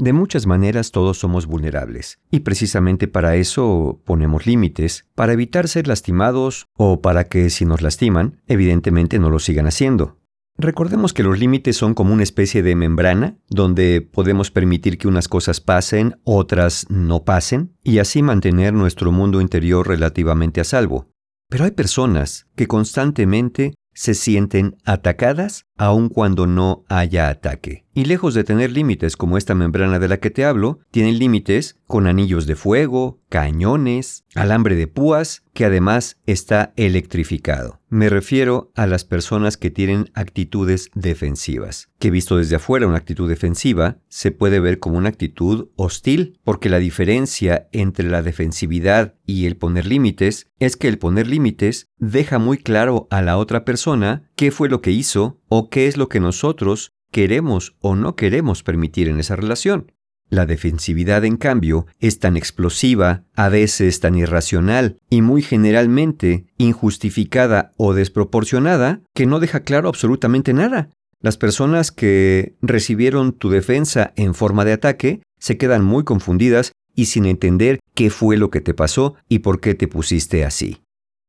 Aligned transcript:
De 0.00 0.14
muchas 0.14 0.46
maneras 0.46 0.92
todos 0.92 1.18
somos 1.18 1.44
vulnerables, 1.44 2.20
y 2.30 2.40
precisamente 2.40 3.06
para 3.06 3.36
eso 3.36 4.00
ponemos 4.06 4.46
límites, 4.46 5.04
para 5.14 5.34
evitar 5.34 5.68
ser 5.68 5.86
lastimados 5.86 6.68
o 6.72 7.02
para 7.02 7.24
que 7.24 7.50
si 7.50 7.66
nos 7.66 7.82
lastiman, 7.82 8.40
evidentemente 8.46 9.18
no 9.18 9.28
lo 9.28 9.38
sigan 9.38 9.66
haciendo. 9.66 10.16
Recordemos 10.56 11.12
que 11.12 11.22
los 11.22 11.38
límites 11.38 11.76
son 11.76 11.92
como 11.92 12.14
una 12.14 12.22
especie 12.22 12.62
de 12.62 12.76
membrana 12.76 13.36
donde 13.50 14.00
podemos 14.00 14.50
permitir 14.50 14.96
que 14.96 15.06
unas 15.06 15.28
cosas 15.28 15.60
pasen, 15.60 16.18
otras 16.24 16.86
no 16.88 17.24
pasen, 17.24 17.76
y 17.84 17.98
así 17.98 18.22
mantener 18.22 18.72
nuestro 18.72 19.12
mundo 19.12 19.42
interior 19.42 19.86
relativamente 19.86 20.62
a 20.62 20.64
salvo. 20.64 21.10
Pero 21.50 21.64
hay 21.64 21.72
personas 21.72 22.46
que 22.56 22.66
constantemente 22.66 23.74
se 24.00 24.14
sienten 24.14 24.78
atacadas 24.86 25.66
aun 25.76 26.08
cuando 26.08 26.46
no 26.46 26.84
haya 26.88 27.28
ataque. 27.28 27.84
Y 27.92 28.06
lejos 28.06 28.32
de 28.32 28.44
tener 28.44 28.70
límites 28.70 29.14
como 29.14 29.36
esta 29.36 29.54
membrana 29.54 29.98
de 29.98 30.08
la 30.08 30.16
que 30.16 30.30
te 30.30 30.46
hablo, 30.46 30.80
tienen 30.90 31.18
límites 31.18 31.78
con 31.86 32.06
anillos 32.06 32.46
de 32.46 32.56
fuego, 32.56 33.20
cañones, 33.28 34.24
alambre 34.34 34.74
de 34.74 34.86
púas, 34.86 35.42
que 35.52 35.66
además 35.66 36.16
está 36.24 36.72
electrificado. 36.76 37.79
Me 37.92 38.08
refiero 38.08 38.70
a 38.76 38.86
las 38.86 39.04
personas 39.04 39.56
que 39.56 39.68
tienen 39.68 40.12
actitudes 40.14 40.92
defensivas, 40.94 41.88
que 41.98 42.12
visto 42.12 42.36
desde 42.36 42.54
afuera 42.54 42.86
una 42.86 42.98
actitud 42.98 43.28
defensiva 43.28 43.98
se 44.08 44.30
puede 44.30 44.60
ver 44.60 44.78
como 44.78 44.96
una 44.96 45.08
actitud 45.08 45.70
hostil, 45.74 46.38
porque 46.44 46.68
la 46.68 46.78
diferencia 46.78 47.68
entre 47.72 48.08
la 48.08 48.22
defensividad 48.22 49.16
y 49.26 49.46
el 49.46 49.56
poner 49.56 49.86
límites 49.86 50.46
es 50.60 50.76
que 50.76 50.86
el 50.86 50.98
poner 50.98 51.26
límites 51.26 51.88
deja 51.98 52.38
muy 52.38 52.58
claro 52.58 53.08
a 53.10 53.22
la 53.22 53.36
otra 53.36 53.64
persona 53.64 54.30
qué 54.36 54.52
fue 54.52 54.68
lo 54.68 54.82
que 54.82 54.92
hizo 54.92 55.40
o 55.48 55.68
qué 55.68 55.88
es 55.88 55.96
lo 55.96 56.08
que 56.08 56.20
nosotros 56.20 56.92
queremos 57.10 57.74
o 57.80 57.96
no 57.96 58.14
queremos 58.14 58.62
permitir 58.62 59.08
en 59.08 59.18
esa 59.18 59.34
relación. 59.34 59.90
La 60.30 60.46
defensividad, 60.46 61.24
en 61.24 61.36
cambio, 61.36 61.86
es 61.98 62.20
tan 62.20 62.36
explosiva, 62.36 63.24
a 63.34 63.48
veces 63.48 63.98
tan 63.98 64.14
irracional 64.14 64.96
y 65.10 65.22
muy 65.22 65.42
generalmente 65.42 66.46
injustificada 66.56 67.72
o 67.76 67.94
desproporcionada 67.94 69.00
que 69.12 69.26
no 69.26 69.40
deja 69.40 69.60
claro 69.60 69.88
absolutamente 69.88 70.52
nada. 70.54 70.88
Las 71.20 71.36
personas 71.36 71.90
que 71.90 72.54
recibieron 72.62 73.32
tu 73.32 73.50
defensa 73.50 74.12
en 74.14 74.34
forma 74.34 74.64
de 74.64 74.72
ataque 74.72 75.20
se 75.40 75.58
quedan 75.58 75.84
muy 75.84 76.04
confundidas 76.04 76.72
y 76.94 77.06
sin 77.06 77.26
entender 77.26 77.80
qué 77.94 78.08
fue 78.08 78.36
lo 78.36 78.50
que 78.50 78.60
te 78.60 78.72
pasó 78.72 79.16
y 79.28 79.40
por 79.40 79.60
qué 79.60 79.74
te 79.74 79.88
pusiste 79.88 80.44
así. 80.44 80.80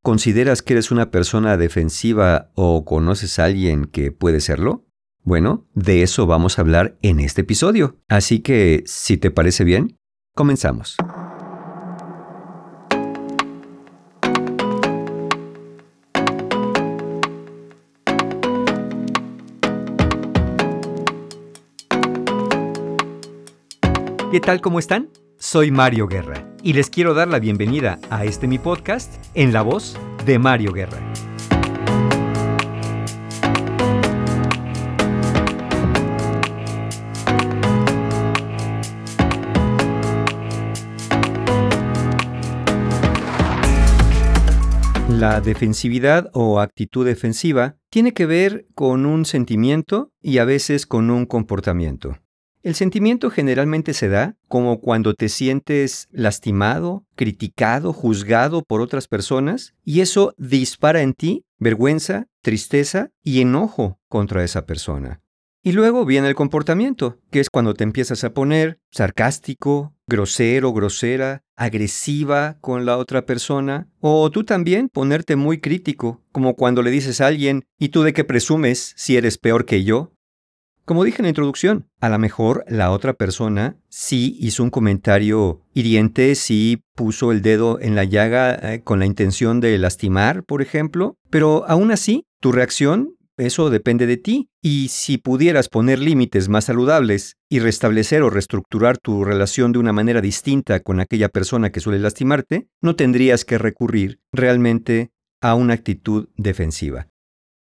¿Consideras 0.04 0.62
que 0.62 0.74
eres 0.74 0.92
una 0.92 1.10
persona 1.12 1.58
defensiva 1.58 2.52
o 2.54 2.86
conoces 2.86 3.40
a 3.40 3.46
alguien 3.46 3.86
que 3.86 4.12
puede 4.12 4.42
serlo? 4.42 4.86
Bueno, 5.24 5.68
de 5.76 6.02
eso 6.02 6.26
vamos 6.26 6.58
a 6.58 6.62
hablar 6.62 6.98
en 7.02 7.20
este 7.20 7.42
episodio. 7.42 7.98
Así 8.10 8.40
que, 8.40 8.84
si 8.86 9.18
te 9.18 9.30
parece 9.30 9.64
bien, 9.64 9.98
comenzamos. 10.36 10.98
¿Qué 24.32 24.40
tal? 24.40 24.62
¿Cómo 24.62 24.80
están? 24.80 25.10
Soy 25.38 25.72
Mario 25.72 26.08
Guerra 26.08 26.48
y 26.64 26.74
les 26.74 26.90
quiero 26.90 27.14
dar 27.14 27.28
la 27.28 27.40
bienvenida 27.40 28.00
a 28.10 28.24
este 28.24 28.48
mi 28.48 28.60
podcast 28.60 29.14
en 29.34 29.52
la 29.52 29.62
voz 29.62 29.98
de 30.26 30.40
Mario 30.40 30.72
Guerra. 30.72 31.00
La 45.32 45.40
defensividad 45.40 46.30
o 46.34 46.60
actitud 46.60 47.06
defensiva 47.06 47.78
tiene 47.90 48.12
que 48.12 48.26
ver 48.26 48.68
con 48.76 49.06
un 49.06 49.24
sentimiento 49.24 50.12
y 50.22 50.40
a 50.40 50.44
veces 50.44 50.86
con 50.86 51.10
un 51.10 51.26
comportamiento. 51.26 52.18
El 52.64 52.76
sentimiento 52.76 53.30
generalmente 53.30 53.94
se 53.94 54.10
da 54.10 54.36
como 54.50 54.82
cuando 54.82 55.14
te 55.14 55.30
sientes 55.30 56.10
lastimado, 56.12 57.06
criticado, 57.16 57.94
juzgado 57.94 58.62
por 58.62 58.82
otras 58.82 59.08
personas 59.08 59.74
y 59.86 60.02
eso 60.02 60.36
dispara 60.38 61.02
en 61.02 61.14
ti 61.14 61.46
vergüenza, 61.60 62.28
tristeza 62.42 63.12
y 63.24 63.40
enojo 63.40 64.02
contra 64.10 64.44
esa 64.44 64.66
persona. 64.66 65.22
Y 65.64 65.74
luego 65.74 66.06
viene 66.06 66.28
el 66.28 66.34
comportamiento, 66.34 67.20
que 67.30 67.40
es 67.40 67.52
cuando 67.52 67.76
te 67.76 67.84
empiezas 67.84 68.24
a 68.24 68.34
poner 68.34 68.80
sarcástico, 68.90 69.94
grosero, 70.08 70.74
grosera, 70.74 71.44
agresiva 71.56 72.58
con 72.62 72.88
la 72.88 72.98
otra 72.98 73.28
persona, 73.28 73.88
o 74.00 74.32
tú 74.32 74.44
también 74.44 74.90
ponerte 74.90 75.36
muy 75.36 75.60
crítico, 75.60 76.24
como 76.32 76.56
cuando 76.56 76.82
le 76.82 76.90
dices 76.90 77.22
a 77.22 77.28
alguien, 77.28 77.64
¿y 77.78 77.90
tú 77.90 78.02
de 78.02 78.12
qué 78.12 78.24
presumes 78.24 78.94
si 78.98 79.18
eres 79.18 79.38
peor 79.38 79.66
que 79.66 79.84
yo? 79.84 80.14
Como 80.84 81.04
dije 81.04 81.18
en 81.20 81.26
la 81.26 81.30
introducción, 81.30 81.88
a 82.00 82.10
lo 82.10 82.18
mejor 82.18 82.66
la 82.68 82.90
otra 82.90 83.14
persona 83.14 83.78
sí 83.88 84.36
hizo 84.40 84.64
un 84.64 84.72
comentario 84.72 85.62
hiriente, 85.76 86.34
sí 86.34 86.82
puso 86.96 87.32
el 87.32 87.44
dedo 87.44 87.80
en 87.80 87.94
la 87.94 88.04
llaga 88.04 88.56
eh, 88.56 88.82
con 88.84 88.98
la 88.98 89.06
intención 89.06 89.60
de 89.60 89.78
lastimar, 89.78 90.44
por 90.44 90.64
ejemplo, 90.64 91.18
pero 91.30 91.66
aún 91.68 91.92
así, 91.92 92.26
tu 92.40 92.52
reacción, 92.52 93.16
eso 93.38 93.70
depende 93.70 94.08
de 94.08 94.18
ti, 94.18 94.50
y 94.62 94.90
si 94.90 95.18
pudieras 95.18 95.70
poner 95.70 96.00
límites 96.00 96.50
más 96.50 96.66
saludables 96.66 97.38
y 97.50 97.60
restablecer 97.60 98.22
o 98.24 98.30
reestructurar 98.30 98.98
tu 98.98 99.24
relación 99.24 99.72
de 99.72 99.80
una 99.80 99.94
manera 99.94 100.22
distinta 100.22 100.80
con 100.82 101.00
aquella 101.00 101.30
persona 101.30 101.72
que 101.72 101.80
suele 101.80 102.00
lastimarte, 102.00 102.68
no 102.82 102.96
tendrías 102.96 103.46
que 103.46 103.58
recurrir 103.58 104.20
realmente 104.32 105.12
a 105.42 105.56
una 105.56 105.74
actitud 105.74 106.30
defensiva. 106.38 107.08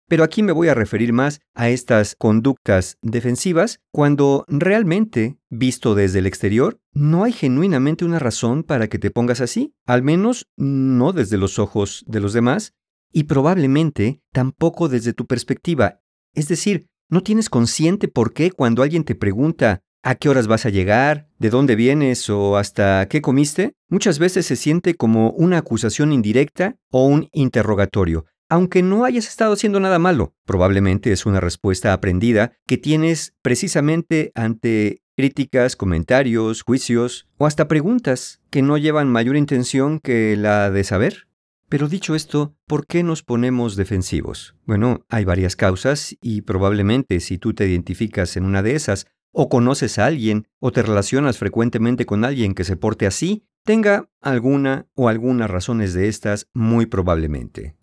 Pero 0.07 0.23
aquí 0.23 0.43
me 0.43 0.51
voy 0.51 0.67
a 0.67 0.75
referir 0.75 1.13
más 1.13 1.41
a 1.55 1.69
estas 1.69 2.15
conductas 2.15 2.97
defensivas 3.01 3.79
cuando 3.91 4.45
realmente, 4.47 5.37
visto 5.49 5.95
desde 5.95 6.19
el 6.19 6.27
exterior, 6.27 6.79
no 6.93 7.23
hay 7.23 7.33
genuinamente 7.33 8.05
una 8.05 8.19
razón 8.19 8.63
para 8.63 8.87
que 8.87 8.99
te 8.99 9.09
pongas 9.09 9.41
así, 9.41 9.73
al 9.87 10.03
menos 10.03 10.47
no 10.57 11.11
desde 11.11 11.37
los 11.37 11.57
ojos 11.57 12.03
de 12.07 12.19
los 12.19 12.33
demás, 12.33 12.73
y 13.15 13.23
probablemente 13.23 14.21
tampoco 14.33 14.89
desde 14.89 15.13
tu 15.13 15.25
perspectiva. 15.25 16.01
Es 16.33 16.49
decir, 16.49 16.89
no 17.09 17.23
tienes 17.23 17.49
consciente 17.49 18.09
por 18.09 18.33
qué 18.33 18.51
cuando 18.51 18.83
alguien 18.83 19.05
te 19.05 19.15
pregunta 19.15 19.79
a 20.03 20.15
qué 20.15 20.27
horas 20.27 20.47
vas 20.47 20.65
a 20.65 20.69
llegar, 20.69 21.29
de 21.39 21.49
dónde 21.49 21.77
vienes 21.77 22.29
o 22.29 22.57
hasta 22.57 23.07
qué 23.07 23.21
comiste, 23.21 23.71
muchas 23.87 24.19
veces 24.19 24.45
se 24.45 24.57
siente 24.57 24.95
como 24.95 25.29
una 25.31 25.59
acusación 25.59 26.11
indirecta 26.11 26.75
o 26.91 27.05
un 27.05 27.29
interrogatorio, 27.31 28.25
aunque 28.49 28.83
no 28.83 29.05
hayas 29.05 29.29
estado 29.29 29.53
haciendo 29.53 29.79
nada 29.79 29.97
malo. 29.97 30.35
Probablemente 30.45 31.13
es 31.13 31.25
una 31.25 31.39
respuesta 31.39 31.93
aprendida 31.93 32.51
que 32.67 32.77
tienes 32.77 33.33
precisamente 33.41 34.33
ante 34.35 35.03
críticas, 35.15 35.77
comentarios, 35.77 36.63
juicios 36.63 37.29
o 37.37 37.45
hasta 37.45 37.69
preguntas 37.69 38.41
que 38.49 38.61
no 38.61 38.77
llevan 38.77 39.07
mayor 39.07 39.37
intención 39.37 40.01
que 40.01 40.35
la 40.35 40.69
de 40.69 40.83
saber. 40.83 41.29
Pero 41.67 41.87
dicho 41.87 42.13
esto, 42.13 42.55
¿por 42.67 42.85
qué 42.85 43.01
nos 43.01 43.23
ponemos 43.23 43.75
defensivos? 43.75 44.55
Bueno, 44.65 45.03
hay 45.09 45.25
varias 45.25 45.55
causas 45.55 46.15
y 46.21 46.41
probablemente 46.41 47.19
si 47.19 47.37
tú 47.37 47.53
te 47.53 47.67
identificas 47.67 48.37
en 48.37 48.45
una 48.45 48.61
de 48.61 48.75
esas, 48.75 49.07
o 49.31 49.49
conoces 49.49 49.97
a 49.97 50.05
alguien, 50.05 50.47
o 50.59 50.71
te 50.71 50.83
relacionas 50.83 51.37
frecuentemente 51.37 52.05
con 52.05 52.23
alguien 52.23 52.53
que 52.53 52.63
se 52.63 52.77
porte 52.77 53.07
así, 53.07 53.45
tenga 53.63 54.09
alguna 54.21 54.87
o 54.93 55.09
algunas 55.09 55.49
razones 55.49 55.93
de 55.93 56.07
estas 56.07 56.47
muy 56.53 56.85
probablemente. 56.85 57.75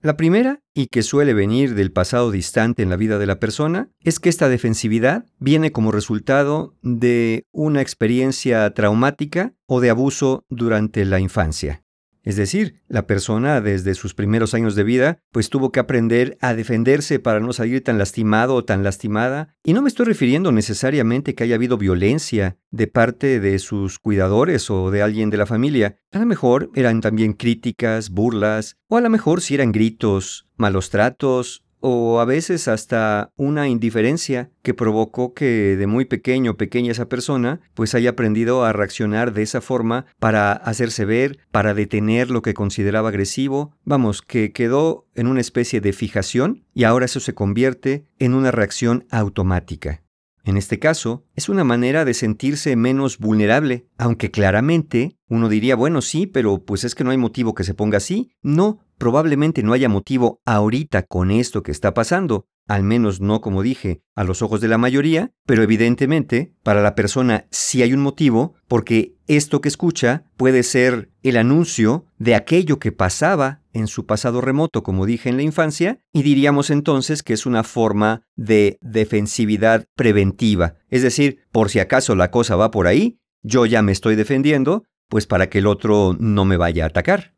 La 0.00 0.16
primera, 0.16 0.62
y 0.74 0.86
que 0.86 1.02
suele 1.02 1.34
venir 1.34 1.74
del 1.74 1.92
pasado 1.92 2.30
distante 2.30 2.82
en 2.82 2.88
la 2.88 2.96
vida 2.96 3.18
de 3.18 3.26
la 3.26 3.40
persona, 3.40 3.90
es 4.00 4.20
que 4.20 4.28
esta 4.28 4.48
defensividad 4.48 5.26
viene 5.38 5.72
como 5.72 5.92
resultado 5.92 6.76
de 6.82 7.46
una 7.52 7.82
experiencia 7.82 8.72
traumática 8.74 9.54
o 9.66 9.80
de 9.80 9.90
abuso 9.90 10.46
durante 10.48 11.04
la 11.04 11.18
infancia. 11.18 11.84
Es 12.22 12.36
decir, 12.36 12.80
la 12.88 13.06
persona 13.06 13.60
desde 13.60 13.94
sus 13.94 14.14
primeros 14.14 14.54
años 14.54 14.74
de 14.74 14.84
vida 14.84 15.20
pues 15.32 15.50
tuvo 15.50 15.72
que 15.72 15.80
aprender 15.80 16.36
a 16.40 16.54
defenderse 16.54 17.18
para 17.18 17.40
no 17.40 17.52
salir 17.52 17.82
tan 17.82 17.98
lastimado 17.98 18.54
o 18.54 18.64
tan 18.64 18.82
lastimada. 18.82 19.54
Y 19.64 19.72
no 19.72 19.82
me 19.82 19.88
estoy 19.88 20.06
refiriendo 20.06 20.52
necesariamente 20.52 21.34
que 21.34 21.44
haya 21.44 21.54
habido 21.54 21.78
violencia 21.78 22.58
de 22.70 22.86
parte 22.86 23.40
de 23.40 23.58
sus 23.58 23.98
cuidadores 23.98 24.70
o 24.70 24.90
de 24.90 25.02
alguien 25.02 25.30
de 25.30 25.36
la 25.36 25.46
familia. 25.46 25.98
A 26.12 26.18
lo 26.18 26.26
mejor 26.26 26.70
eran 26.74 27.00
también 27.00 27.32
críticas, 27.32 28.10
burlas, 28.10 28.76
o 28.88 28.96
a 28.96 29.00
lo 29.00 29.10
mejor 29.10 29.40
si 29.40 29.54
eran 29.54 29.72
gritos, 29.72 30.48
malos 30.56 30.90
tratos 30.90 31.64
o 31.80 32.20
a 32.20 32.24
veces 32.24 32.68
hasta 32.68 33.30
una 33.36 33.68
indiferencia 33.68 34.50
que 34.62 34.74
provocó 34.74 35.34
que 35.34 35.76
de 35.76 35.86
muy 35.86 36.04
pequeño 36.04 36.56
pequeña 36.56 36.92
esa 36.92 37.08
persona 37.08 37.60
pues 37.74 37.94
haya 37.94 38.10
aprendido 38.10 38.64
a 38.64 38.72
reaccionar 38.72 39.32
de 39.32 39.42
esa 39.42 39.60
forma 39.60 40.06
para 40.18 40.52
hacerse 40.52 41.04
ver, 41.04 41.38
para 41.50 41.74
detener 41.74 42.30
lo 42.30 42.42
que 42.42 42.54
consideraba 42.54 43.08
agresivo, 43.08 43.74
vamos, 43.84 44.22
que 44.22 44.52
quedó 44.52 45.06
en 45.14 45.26
una 45.26 45.40
especie 45.40 45.80
de 45.80 45.92
fijación 45.92 46.64
y 46.74 46.84
ahora 46.84 47.06
eso 47.06 47.20
se 47.20 47.34
convierte 47.34 48.04
en 48.18 48.34
una 48.34 48.50
reacción 48.50 49.06
automática. 49.10 50.02
En 50.48 50.56
este 50.56 50.78
caso, 50.78 51.26
es 51.34 51.50
una 51.50 51.62
manera 51.62 52.06
de 52.06 52.14
sentirse 52.14 52.74
menos 52.74 53.18
vulnerable, 53.18 53.86
aunque 53.98 54.30
claramente 54.30 55.18
uno 55.28 55.50
diría, 55.50 55.76
bueno, 55.76 56.00
sí, 56.00 56.26
pero 56.26 56.64
pues 56.64 56.84
es 56.84 56.94
que 56.94 57.04
no 57.04 57.10
hay 57.10 57.18
motivo 57.18 57.54
que 57.54 57.64
se 57.64 57.74
ponga 57.74 57.98
así. 57.98 58.32
No, 58.40 58.80
probablemente 58.96 59.62
no 59.62 59.74
haya 59.74 59.90
motivo 59.90 60.40
ahorita 60.46 61.02
con 61.02 61.30
esto 61.30 61.62
que 61.62 61.70
está 61.70 61.92
pasando, 61.92 62.46
al 62.68 62.84
menos 62.84 63.20
no 63.20 63.40
como 63.40 63.62
dije, 63.62 64.02
a 64.14 64.22
los 64.22 64.42
ojos 64.42 64.60
de 64.60 64.68
la 64.68 64.78
mayoría, 64.78 65.32
pero 65.46 65.62
evidentemente 65.62 66.52
para 66.62 66.82
la 66.82 66.94
persona 66.94 67.46
sí 67.50 67.82
hay 67.82 67.92
un 67.92 68.00
motivo 68.00 68.54
porque 68.68 69.16
esto 69.26 69.60
que 69.60 69.68
escucha 69.68 70.24
puede 70.36 70.62
ser 70.62 71.10
el 71.22 71.36
anuncio 71.36 72.06
de 72.18 72.34
aquello 72.34 72.78
que 72.78 72.92
pasaba 72.92 73.62
en 73.72 73.86
su 73.86 74.06
pasado 74.06 74.40
remoto, 74.40 74.82
como 74.82 75.06
dije 75.06 75.28
en 75.28 75.36
la 75.36 75.42
infancia, 75.42 76.00
y 76.12 76.22
diríamos 76.22 76.70
entonces 76.70 77.22
que 77.22 77.32
es 77.32 77.46
una 77.46 77.64
forma 77.64 78.22
de 78.36 78.78
defensividad 78.80 79.86
preventiva, 79.94 80.76
es 80.88 81.02
decir, 81.02 81.40
por 81.52 81.70
si 81.70 81.80
acaso 81.80 82.14
la 82.14 82.30
cosa 82.30 82.56
va 82.56 82.70
por 82.70 82.86
ahí, 82.86 83.18
yo 83.42 83.66
ya 83.66 83.82
me 83.82 83.92
estoy 83.92 84.16
defendiendo, 84.16 84.84
pues 85.08 85.26
para 85.26 85.48
que 85.48 85.58
el 85.58 85.66
otro 85.66 86.16
no 86.18 86.44
me 86.44 86.56
vaya 86.56 86.84
a 86.84 86.88
atacar. 86.88 87.34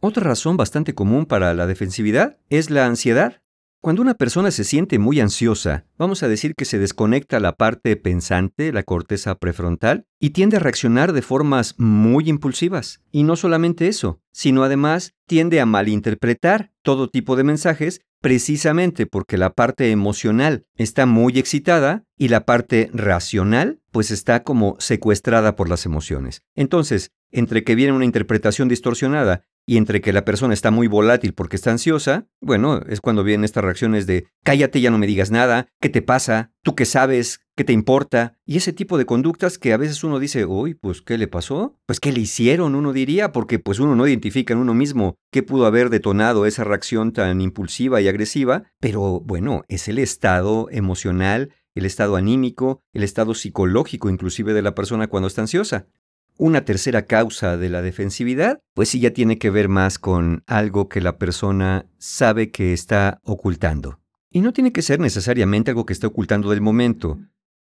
Otra 0.00 0.24
razón 0.24 0.56
bastante 0.58 0.94
común 0.94 1.24
para 1.24 1.54
la 1.54 1.66
defensividad 1.66 2.38
es 2.50 2.68
la 2.68 2.84
ansiedad. 2.84 3.40
Cuando 3.84 4.00
una 4.00 4.14
persona 4.14 4.50
se 4.50 4.64
siente 4.64 4.98
muy 4.98 5.20
ansiosa, 5.20 5.84
vamos 5.98 6.22
a 6.22 6.28
decir 6.28 6.54
que 6.54 6.64
se 6.64 6.78
desconecta 6.78 7.40
la 7.40 7.56
parte 7.56 7.96
pensante, 7.96 8.72
la 8.72 8.82
corteza 8.82 9.36
prefrontal, 9.36 10.06
y 10.20 10.30
tiende 10.30 10.56
a 10.56 10.60
reaccionar 10.60 11.12
de 11.12 11.22
formas 11.22 11.74
muy 11.78 12.28
impulsivas. 12.28 13.00
Y 13.10 13.22
no 13.22 13.36
solamente 13.36 13.88
eso, 13.88 14.20
sino 14.32 14.64
además 14.64 15.14
tiende 15.26 15.60
a 15.60 15.66
malinterpretar 15.66 16.72
todo 16.82 17.08
tipo 17.08 17.36
de 17.36 17.44
mensajes 17.44 18.02
precisamente 18.24 19.04
porque 19.04 19.36
la 19.36 19.52
parte 19.52 19.90
emocional 19.90 20.64
está 20.76 21.04
muy 21.04 21.38
excitada 21.38 22.04
y 22.16 22.28
la 22.28 22.46
parte 22.46 22.88
racional 22.94 23.80
pues 23.90 24.10
está 24.10 24.42
como 24.44 24.76
secuestrada 24.78 25.56
por 25.56 25.68
las 25.68 25.84
emociones. 25.84 26.40
Entonces, 26.54 27.12
entre 27.32 27.64
que 27.64 27.74
viene 27.74 27.92
una 27.92 28.06
interpretación 28.06 28.68
distorsionada 28.68 29.44
y 29.66 29.76
entre 29.76 30.00
que 30.00 30.12
la 30.12 30.24
persona 30.24 30.54
está 30.54 30.70
muy 30.70 30.86
volátil 30.86 31.34
porque 31.34 31.56
está 31.56 31.70
ansiosa, 31.70 32.26
bueno, 32.40 32.80
es 32.88 33.02
cuando 33.02 33.24
vienen 33.24 33.44
estas 33.44 33.64
reacciones 33.64 34.06
de 34.06 34.26
cállate, 34.42 34.80
ya 34.80 34.90
no 34.90 34.98
me 34.98 35.06
digas 35.06 35.30
nada, 35.30 35.68
¿qué 35.84 35.90
te 35.90 36.00
pasa? 36.00 36.50
¿Tú 36.62 36.74
qué 36.74 36.86
sabes? 36.86 37.40
¿Qué 37.54 37.62
te 37.62 37.74
importa? 37.74 38.38
Y 38.46 38.56
ese 38.56 38.72
tipo 38.72 38.96
de 38.96 39.04
conductas 39.04 39.58
que 39.58 39.74
a 39.74 39.76
veces 39.76 40.02
uno 40.02 40.18
dice, 40.18 40.46
uy, 40.46 40.72
pues 40.72 41.02
¿qué 41.02 41.18
le 41.18 41.28
pasó? 41.28 41.76
Pues 41.84 42.00
¿qué 42.00 42.10
le 42.10 42.20
hicieron? 42.20 42.74
Uno 42.74 42.94
diría, 42.94 43.32
porque 43.32 43.58
pues 43.58 43.80
uno 43.80 43.94
no 43.94 44.06
identifica 44.06 44.54
en 44.54 44.60
uno 44.60 44.72
mismo 44.72 45.16
qué 45.30 45.42
pudo 45.42 45.66
haber 45.66 45.90
detonado 45.90 46.46
esa 46.46 46.64
reacción 46.64 47.12
tan 47.12 47.42
impulsiva 47.42 48.00
y 48.00 48.08
agresiva, 48.08 48.62
pero 48.80 49.20
bueno, 49.20 49.64
es 49.68 49.86
el 49.88 49.98
estado 49.98 50.68
emocional, 50.70 51.52
el 51.74 51.84
estado 51.84 52.16
anímico, 52.16 52.80
el 52.94 53.02
estado 53.02 53.34
psicológico 53.34 54.08
inclusive 54.08 54.54
de 54.54 54.62
la 54.62 54.74
persona 54.74 55.08
cuando 55.08 55.26
está 55.26 55.42
ansiosa. 55.42 55.86
Una 56.38 56.64
tercera 56.64 57.04
causa 57.04 57.58
de 57.58 57.68
la 57.68 57.82
defensividad, 57.82 58.58
pues 58.72 58.88
sí 58.88 59.00
ya 59.00 59.10
tiene 59.10 59.36
que 59.36 59.50
ver 59.50 59.68
más 59.68 59.98
con 59.98 60.44
algo 60.46 60.88
que 60.88 61.02
la 61.02 61.18
persona 61.18 61.84
sabe 61.98 62.50
que 62.50 62.72
está 62.72 63.20
ocultando. 63.22 63.98
Y 64.34 64.40
no 64.40 64.52
tiene 64.52 64.72
que 64.72 64.82
ser 64.82 64.98
necesariamente 64.98 65.70
algo 65.70 65.86
que 65.86 65.92
esté 65.92 66.08
ocultando 66.08 66.50
del 66.50 66.60
momento. 66.60 67.20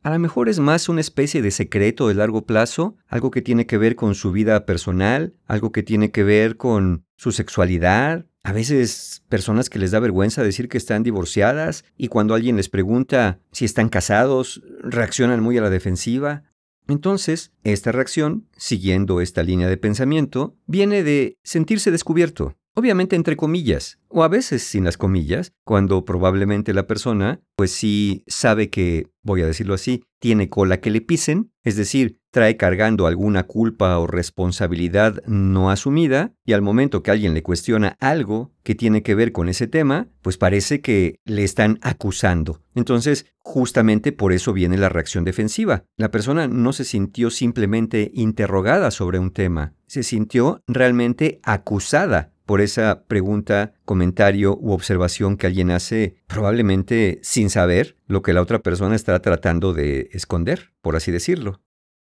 A 0.02 0.10
lo 0.10 0.18
mejor 0.18 0.48
es 0.48 0.58
más 0.58 0.88
una 0.88 1.00
especie 1.00 1.40
de 1.40 1.52
secreto 1.52 2.08
de 2.08 2.14
largo 2.14 2.44
plazo, 2.44 2.96
algo 3.06 3.30
que 3.30 3.40
tiene 3.40 3.66
que 3.66 3.78
ver 3.78 3.94
con 3.94 4.16
su 4.16 4.32
vida 4.32 4.66
personal, 4.66 5.36
algo 5.46 5.70
que 5.70 5.84
tiene 5.84 6.10
que 6.10 6.24
ver 6.24 6.56
con 6.56 7.04
su 7.16 7.30
sexualidad. 7.30 8.26
A 8.42 8.52
veces 8.52 9.22
personas 9.28 9.70
que 9.70 9.78
les 9.78 9.92
da 9.92 10.00
vergüenza 10.00 10.42
decir 10.42 10.68
que 10.68 10.76
están 10.76 11.04
divorciadas 11.04 11.84
y 11.96 12.08
cuando 12.08 12.34
alguien 12.34 12.56
les 12.56 12.68
pregunta 12.68 13.38
si 13.52 13.64
están 13.64 13.88
casados, 13.88 14.60
reaccionan 14.80 15.44
muy 15.44 15.56
a 15.58 15.62
la 15.62 15.70
defensiva. 15.70 16.42
Entonces, 16.88 17.52
esta 17.62 17.92
reacción, 17.92 18.48
siguiendo 18.56 19.20
esta 19.20 19.44
línea 19.44 19.68
de 19.68 19.76
pensamiento, 19.76 20.56
viene 20.66 21.04
de 21.04 21.38
sentirse 21.44 21.92
descubierto, 21.92 22.56
obviamente 22.76 23.16
entre 23.16 23.36
comillas, 23.36 23.98
o 24.08 24.22
a 24.22 24.28
veces 24.28 24.62
sin 24.62 24.84
las 24.84 24.98
comillas, 24.98 25.52
cuando 25.64 26.04
probablemente 26.04 26.74
la 26.74 26.86
persona, 26.86 27.40
pues 27.56 27.72
sí 27.72 28.22
sabe 28.26 28.68
que, 28.68 29.08
voy 29.22 29.40
a 29.40 29.46
decirlo 29.46 29.74
así, 29.74 30.04
tiene 30.20 30.50
cola 30.50 30.78
que 30.80 30.90
le 30.90 31.00
pisen, 31.00 31.50
es 31.64 31.76
decir, 31.76 32.18
trae 32.30 32.58
cargando 32.58 33.06
alguna 33.06 33.44
culpa 33.44 33.98
o 33.98 34.06
responsabilidad 34.06 35.22
no 35.26 35.70
asumida, 35.70 36.34
y 36.44 36.52
al 36.52 36.60
momento 36.60 37.02
que 37.02 37.10
alguien 37.10 37.32
le 37.32 37.42
cuestiona 37.42 37.96
algo 37.98 38.52
que 38.62 38.74
tiene 38.74 39.02
que 39.02 39.14
ver 39.14 39.32
con 39.32 39.48
ese 39.48 39.66
tema, 39.66 40.08
pues 40.20 40.36
parece 40.36 40.82
que 40.82 41.18
le 41.24 41.44
están 41.44 41.78
acusando. 41.80 42.60
Entonces, 42.74 43.24
justamente 43.38 44.12
por 44.12 44.34
eso 44.34 44.52
viene 44.52 44.76
la 44.76 44.90
reacción 44.90 45.24
defensiva. 45.24 45.84
La 45.96 46.10
persona 46.10 46.46
no 46.46 46.74
se 46.74 46.84
sintió 46.84 47.30
simplemente 47.30 48.10
interrogada 48.12 48.90
sobre 48.90 49.18
un 49.18 49.30
tema, 49.30 49.72
se 49.86 50.02
sintió 50.02 50.60
realmente 50.66 51.40
acusada 51.42 52.35
por 52.46 52.60
esa 52.60 53.04
pregunta, 53.06 53.74
comentario 53.84 54.56
u 54.56 54.72
observación 54.72 55.36
que 55.36 55.48
alguien 55.48 55.70
hace, 55.70 56.16
probablemente 56.26 57.18
sin 57.22 57.50
saber 57.50 57.96
lo 58.06 58.22
que 58.22 58.32
la 58.32 58.40
otra 58.40 58.60
persona 58.60 58.94
está 58.94 59.20
tratando 59.20 59.74
de 59.74 60.08
esconder, 60.12 60.72
por 60.80 60.96
así 60.96 61.10
decirlo. 61.10 61.60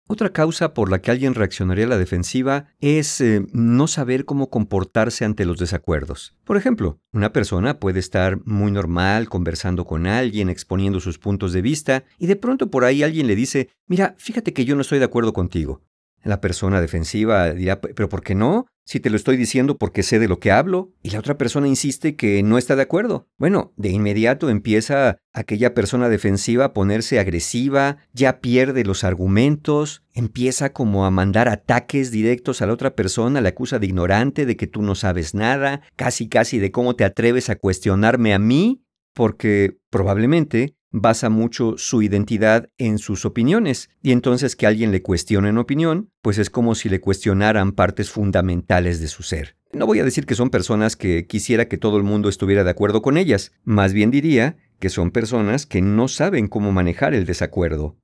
Otra 0.08 0.34
causa 0.34 0.74
por 0.74 0.92
la 0.92 1.00
que 1.00 1.12
alguien 1.12 1.36
reaccionaría 1.36 1.86
a 1.86 1.90
la 1.90 1.98
defensiva 1.98 2.66
es 2.82 3.22
eh, 3.22 3.46
no 3.54 3.88
saber 3.88 4.26
cómo 4.26 4.50
comportarse 4.50 5.24
ante 5.24 5.46
los 5.46 5.58
desacuerdos. 5.58 6.36
Por 6.44 6.58
ejemplo, 6.58 7.00
una 7.14 7.32
persona 7.32 7.80
puede 7.80 8.02
estar 8.02 8.46
muy 8.46 8.74
normal 8.74 9.30
conversando 9.30 9.86
con 9.86 10.08
alguien, 10.08 10.50
exponiendo 10.50 11.00
sus 11.00 11.18
puntos 11.18 11.54
de 11.54 11.62
vista, 11.62 12.04
y 12.18 12.28
de 12.28 12.36
pronto 12.36 12.70
por 12.70 12.84
ahí 12.84 13.04
alguien 13.04 13.28
le 13.28 13.38
dice, 13.38 13.70
mira, 13.88 14.16
fíjate 14.18 14.52
que 14.52 14.66
yo 14.66 14.76
no 14.76 14.82
estoy 14.82 15.00
de 15.00 15.06
acuerdo 15.06 15.32
contigo. 15.32 15.82
La 16.24 16.42
persona 16.42 16.82
defensiva 16.82 17.52
dirá, 17.54 17.82
pero 17.82 18.10
¿por 18.10 18.24
qué 18.24 18.36
no? 18.36 18.68
Si 18.86 19.00
te 19.00 19.10
lo 19.10 19.16
estoy 19.16 19.38
diciendo 19.38 19.78
porque 19.78 20.04
sé 20.04 20.20
de 20.20 20.28
lo 20.28 20.40
que 20.40 20.52
hablo. 20.52 20.92
Y 21.02 21.12
la 21.12 21.20
otra 21.20 21.38
persona 21.38 21.68
insiste 21.68 22.16
que 22.16 22.44
no 22.44 22.58
está 22.58 22.76
de 22.76 22.82
acuerdo. 22.82 23.28
Bueno, 23.38 23.74
de 23.78 23.90
inmediato 23.90 24.50
empieza 24.50 25.18
aquella 25.34 25.74
persona 25.74 26.10
defensiva 26.10 26.66
a 26.66 26.74
ponerse 26.74 27.20
agresiva, 27.20 27.98
ya 28.14 28.40
pierde 28.40 28.84
los 28.84 29.04
argumentos, 29.04 30.04
empieza 30.14 30.74
como 30.74 31.06
a 31.06 31.12
mandar 31.12 31.48
ataques 31.48 32.12
directos 32.12 32.62
a 32.62 32.66
la 32.66 32.74
otra 32.74 32.96
persona, 32.96 33.42
la 33.42 33.50
acusa 33.50 33.80
de 33.80 33.88
ignorante, 33.88 34.46
de 34.46 34.58
que 34.58 34.68
tú 34.68 34.82
no 34.82 34.96
sabes 34.96 35.34
nada, 35.34 35.82
casi 35.96 36.28
casi 36.28 36.60
de 36.60 36.72
cómo 36.72 36.96
te 36.96 37.06
atreves 37.06 37.50
a 37.50 37.56
cuestionarme 37.56 38.34
a 38.34 38.40
mí, 38.40 38.84
porque 39.14 39.78
probablemente 39.90 40.76
basa 40.92 41.30
mucho 41.30 41.76
su 41.78 42.02
identidad 42.02 42.70
en 42.78 42.98
sus 42.98 43.26
opiniones, 43.26 43.90
y 44.02 44.12
entonces 44.12 44.56
que 44.56 44.68
alguien 44.68 44.92
le 44.92 45.02
cuestione 45.02 45.50
en 45.50 45.58
opinión, 45.58 46.12
pues 46.22 46.38
es 46.38 46.50
como 46.50 46.76
si 46.76 46.90
le 46.90 47.02
cuestionaran 47.02 47.72
partes 47.72 48.10
fundamentales 48.12 49.00
de 49.00 49.08
su 49.08 49.24
ser. 49.24 49.56
No 49.74 49.86
voy 49.86 50.00
a 50.00 50.04
decir 50.04 50.26
que 50.26 50.36
son 50.36 50.50
personas 50.50 50.96
que 50.96 51.26
quisiera 51.28 51.68
que 51.68 51.78
todo 51.78 51.98
el 51.98 52.04
mundo 52.04 52.28
estuviera 52.28 52.64
de 52.64 52.72
acuerdo 52.72 53.02
con 53.02 53.18
ellas, 53.18 53.54
más 53.64 53.94
bien 53.94 54.12
diría 54.12 54.58
que 54.80 54.90
son 54.90 55.12
personas 55.12 55.66
que 55.66 55.82
no 55.82 56.08
saben 56.08 56.48
cómo 56.48 56.72
manejar 56.72 57.14
el 57.14 57.26
desacuerdo. 57.26 57.98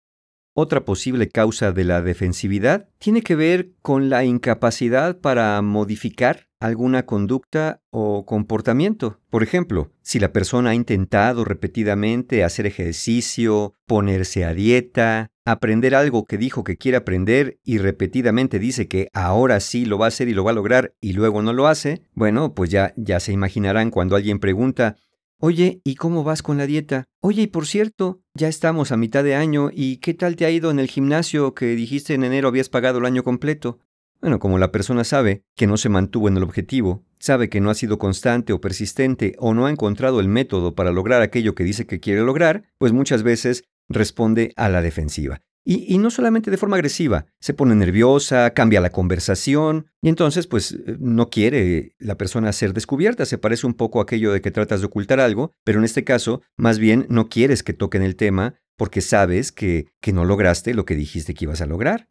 Otra 0.53 0.85
posible 0.85 1.29
causa 1.29 1.71
de 1.71 1.83
la 1.83 2.01
defensividad 2.01 2.89
tiene 2.97 3.21
que 3.21 3.35
ver 3.35 3.73
con 3.81 4.09
la 4.09 4.23
incapacidad 4.23 5.19
para 5.19 5.61
modificar 5.61 6.46
alguna 6.59 7.05
conducta 7.05 7.81
o 7.89 8.25
comportamiento. 8.25 9.19
Por 9.29 9.43
ejemplo, 9.43 9.91
si 10.01 10.19
la 10.19 10.33
persona 10.33 10.71
ha 10.71 10.75
intentado 10.75 11.45
repetidamente 11.45 12.43
hacer 12.43 12.65
ejercicio, 12.65 13.73
ponerse 13.85 14.45
a 14.45 14.53
dieta, 14.53 15.31
aprender 15.45 15.95
algo 15.95 16.25
que 16.25 16.37
dijo 16.37 16.63
que 16.63 16.77
quiere 16.77 16.97
aprender 16.97 17.59
y 17.63 17.77
repetidamente 17.77 18.59
dice 18.59 18.87
que 18.87 19.09
ahora 19.13 19.59
sí 19.59 19.85
lo 19.85 19.97
va 19.97 20.05
a 20.05 20.09
hacer 20.09 20.27
y 20.27 20.33
lo 20.33 20.43
va 20.43 20.51
a 20.51 20.55
lograr 20.55 20.93
y 20.99 21.13
luego 21.13 21.41
no 21.41 21.53
lo 21.53 21.67
hace, 21.67 22.01
bueno, 22.13 22.53
pues 22.53 22.69
ya 22.69 22.93
ya 22.97 23.19
se 23.19 23.31
imaginarán 23.31 23.91
cuando 23.91 24.15
alguien 24.15 24.39
pregunta, 24.39 24.97
Oye, 25.39 25.81
¿y 25.83 25.93
cómo 25.95 26.23
vas 26.23 26.41
con 26.41 26.57
la 26.57 26.65
dieta? 26.65 27.05
Oye, 27.19 27.43
y 27.43 27.47
por 27.47 27.67
cierto, 27.67 28.21
ya 28.33 28.47
estamos 28.47 28.91
a 28.91 28.97
mitad 28.97 29.23
de 29.23 29.35
año, 29.35 29.69
¿y 29.71 29.97
qué 29.97 30.15
tal 30.15 30.35
te 30.35 30.45
ha 30.45 30.49
ido 30.49 30.71
en 30.71 30.79
el 30.79 30.87
gimnasio 30.87 31.53
que 31.53 31.67
dijiste 31.75 32.15
en 32.15 32.23
enero 32.23 32.47
habías 32.47 32.69
pagado 32.69 32.97
el 32.97 33.05
año 33.05 33.23
completo? 33.23 33.77
Bueno, 34.21 34.39
como 34.39 34.57
la 34.57 34.71
persona 34.71 35.03
sabe 35.03 35.43
que 35.55 35.67
no 35.67 35.77
se 35.77 35.89
mantuvo 35.89 36.27
en 36.27 36.37
el 36.37 36.43
objetivo, 36.43 37.05
sabe 37.19 37.49
que 37.49 37.61
no 37.61 37.69
ha 37.69 37.75
sido 37.75 37.99
constante 37.99 38.53
o 38.53 38.61
persistente 38.61 39.35
o 39.37 39.53
no 39.53 39.65
ha 39.65 39.71
encontrado 39.71 40.19
el 40.19 40.27
método 40.27 40.75
para 40.75 40.91
lograr 40.91 41.21
aquello 41.21 41.55
que 41.55 41.63
dice 41.63 41.85
que 41.85 41.99
quiere 41.99 42.21
lograr, 42.21 42.63
pues 42.77 42.93
muchas 42.93 43.23
veces 43.23 43.65
responde 43.89 44.53
a 44.55 44.69
la 44.69 44.81
defensiva. 44.81 45.41
Y, 45.69 45.97
no 45.97 46.11
solamente 46.11 46.49
de 46.49 46.55
forma 46.55 46.77
agresiva, 46.77 47.25
se 47.41 47.53
pone 47.53 47.75
nerviosa, 47.75 48.51
cambia 48.51 48.79
la 48.79 48.89
conversación 48.89 49.87
y 50.01 50.07
entonces 50.07 50.47
pues 50.47 50.77
no 50.97 51.29
quiere 51.29 51.93
la 51.99 52.15
persona 52.15 52.53
ser 52.53 52.73
descubierta, 52.73 53.25
se 53.25 53.37
parece 53.37 53.67
un 53.67 53.73
poco 53.73 53.99
a 53.99 54.03
aquello 54.03 54.31
de 54.31 54.39
que 54.39 54.49
tratas 54.49 54.79
de 54.79 54.85
ocultar 54.85 55.19
algo, 55.19 55.51
pero 55.65 55.79
en 55.79 55.83
este 55.83 56.05
caso 56.05 56.41
más 56.55 56.79
bien 56.79 57.05
no 57.09 57.27
quieres 57.27 57.63
que 57.63 57.73
toquen 57.73 58.01
el 58.01 58.15
tema 58.15 58.55
porque 58.77 59.01
sabes 59.01 59.51
que, 59.51 59.87
que 59.99 60.13
no 60.13 60.23
lograste 60.23 60.73
lo 60.73 60.85
que 60.85 60.95
dijiste 60.95 61.33
que 61.33 61.43
ibas 61.43 61.59
a 61.59 61.65
lograr. 61.65 62.07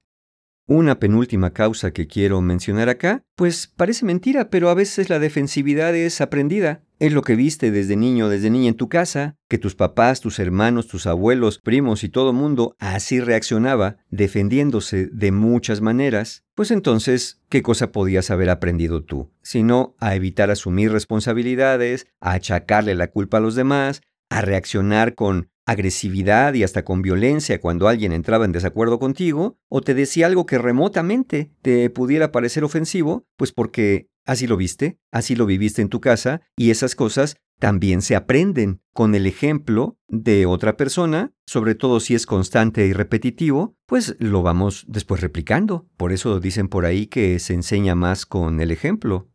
Una 0.68 0.99
penúltima 0.99 1.52
causa 1.52 1.92
que 1.92 2.08
quiero 2.08 2.40
mencionar 2.40 2.88
acá, 2.88 3.23
pues 3.37 3.68
parece 3.68 4.04
mentira, 4.04 4.50
pero 4.50 4.68
a 4.68 4.75
veces 4.75 5.08
la 5.08 5.20
defensividad 5.20 5.94
es 5.94 6.20
aprendida. 6.20 6.82
Es 6.99 7.12
lo 7.12 7.23
que 7.23 7.37
viste 7.37 7.70
desde 7.70 7.94
niño, 7.94 8.28
desde 8.28 8.50
niña 8.50 8.70
en 8.70 8.75
tu 8.75 8.88
casa, 8.88 9.37
que 9.49 9.58
tus 9.58 9.76
papás, 9.76 10.20
tus 10.20 10.40
hermanos, 10.40 10.88
tus 10.88 11.06
abuelos, 11.06 11.61
primos 11.61 12.02
y 12.02 12.08
todo 12.08 12.32
mundo 12.32 12.75
así 12.80 13.20
reaccionaba, 13.20 13.99
defendiéndose 14.11 15.06
de 15.06 15.30
muchas 15.30 15.80
maneras, 15.82 16.42
pues 16.56 16.73
entonces, 16.73 17.40
¿qué 17.49 17.62
cosa 17.62 17.92
podías 17.92 18.32
haber 18.32 18.50
aprendido 18.50 19.04
tú? 19.04 19.30
Sino 19.42 19.94
a 20.00 20.16
evitar 20.16 20.50
asumir 20.50 20.90
responsabilidades, 20.90 22.08
a 22.20 22.32
achacarle 22.32 22.96
la 22.96 23.06
culpa 23.06 23.37
a 23.37 23.40
los 23.40 23.54
demás, 23.54 24.02
a 24.30 24.40
reaccionar 24.40 25.14
con 25.14 25.49
agresividad 25.66 26.54
y 26.54 26.62
hasta 26.62 26.85
con 26.85 27.02
violencia 27.02 27.61
cuando 27.61 27.88
alguien 27.88 28.12
entraba 28.12 28.44
en 28.44 28.52
desacuerdo 28.52 28.99
contigo, 28.99 29.58
o 29.68 29.82
te 29.82 29.94
decía 29.94 30.26
algo 30.26 30.46
que 30.46 30.58
remotamente 30.58 31.50
te 31.61 31.90
pudiera 31.90 32.32
parecer 32.32 32.64
ofensivo, 32.64 33.26
pues 33.37 33.52
porque 33.52 34.08
así 34.25 34.46
lo 34.46 34.56
viste, 34.56 34.99
así 35.12 35.35
lo 35.35 35.44
viviste 35.44 35.82
en 35.82 35.88
tu 35.88 36.00
casa, 36.00 36.40
y 36.56 36.70
esas 36.70 36.94
cosas 36.94 37.37
también 37.58 38.02
se 38.02 38.16
aprenden 38.16 38.80
con 38.92 39.14
el 39.14 39.26
ejemplo 39.26 39.99
de 40.08 40.46
otra 40.46 40.76
persona, 40.76 41.32
sobre 41.46 41.75
todo 41.75 42.00
si 42.00 42.14
es 42.14 42.26
constante 42.26 42.87
y 42.87 42.92
repetitivo, 42.92 43.76
pues 43.87 44.16
lo 44.18 44.42
vamos 44.42 44.85
después 44.88 45.20
replicando. 45.20 45.88
Por 45.96 46.12
eso 46.12 46.38
dicen 46.38 46.68
por 46.68 46.85
ahí 46.85 47.06
que 47.06 47.38
se 47.38 47.54
enseña 47.54 47.94
más 47.94 48.26
con 48.26 48.61
el 48.61 48.70
ejemplo. 48.70 49.28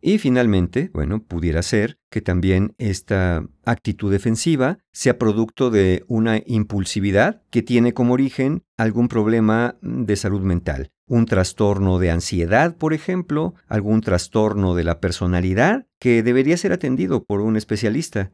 Y 0.00 0.18
finalmente, 0.18 0.90
bueno, 0.94 1.24
pudiera 1.24 1.62
ser 1.62 1.98
que 2.08 2.20
también 2.20 2.74
esta 2.78 3.44
actitud 3.64 4.12
defensiva 4.12 4.78
sea 4.92 5.18
producto 5.18 5.70
de 5.70 6.04
una 6.06 6.40
impulsividad 6.46 7.42
que 7.50 7.62
tiene 7.62 7.94
como 7.94 8.12
origen 8.12 8.62
algún 8.76 9.08
problema 9.08 9.76
de 9.82 10.14
salud 10.14 10.40
mental. 10.42 10.92
Un 11.06 11.26
trastorno 11.26 11.98
de 11.98 12.10
ansiedad, 12.12 12.76
por 12.76 12.94
ejemplo, 12.94 13.54
algún 13.66 14.00
trastorno 14.00 14.74
de 14.74 14.84
la 14.84 15.00
personalidad 15.00 15.86
que 15.98 16.22
debería 16.22 16.56
ser 16.56 16.72
atendido 16.72 17.24
por 17.24 17.40
un 17.40 17.56
especialista. 17.56 18.32